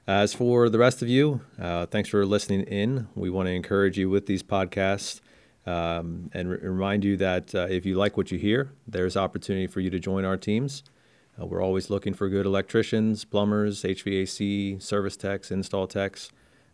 [0.06, 3.08] As for the rest of you, uh, thanks for listening in.
[3.16, 5.22] We want to encourage you with these podcasts
[5.66, 9.66] um, and re- remind you that uh, if you like what you hear, there's opportunity
[9.66, 10.84] for you to join our teams.
[11.42, 16.32] Uh, we're always looking for good electricians, plumbers, HVAC, service techs, install techs.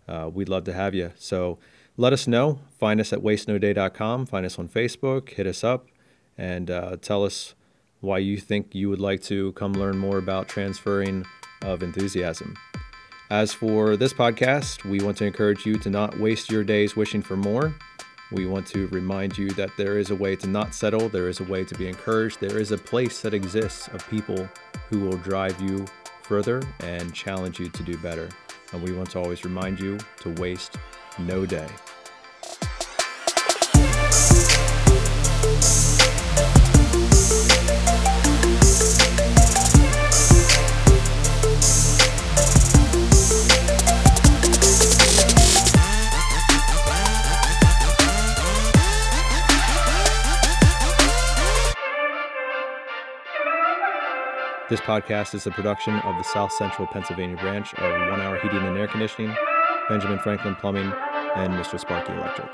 [0.07, 1.11] Uh, we'd love to have you.
[1.15, 1.59] So
[1.97, 2.61] let us know.
[2.79, 4.25] Find us at wastenoday.com.
[4.25, 5.29] Find us on Facebook.
[5.29, 5.85] Hit us up
[6.35, 7.53] and uh, tell us
[8.01, 11.27] why you think you would like to come learn more about transferring
[11.61, 12.55] of enthusiasm.
[13.29, 17.21] As for this podcast, we want to encourage you to not waste your days wishing
[17.21, 17.73] for more
[18.31, 21.39] we want to remind you that there is a way to not settle, there is
[21.39, 24.47] a way to be encouraged, there is a place that exists of people
[24.89, 25.85] who will drive you
[26.21, 28.29] further and challenge you to do better.
[28.71, 30.77] And we want to always remind you to waste
[31.17, 31.67] no day.
[54.69, 58.59] This podcast is a production of the South Central Pennsylvania branch of One Hour Heating
[58.59, 59.35] and Air Conditioning,
[59.89, 60.93] Benjamin Franklin Plumbing,
[61.35, 61.79] and Mr.
[61.79, 62.47] Sparky Electric.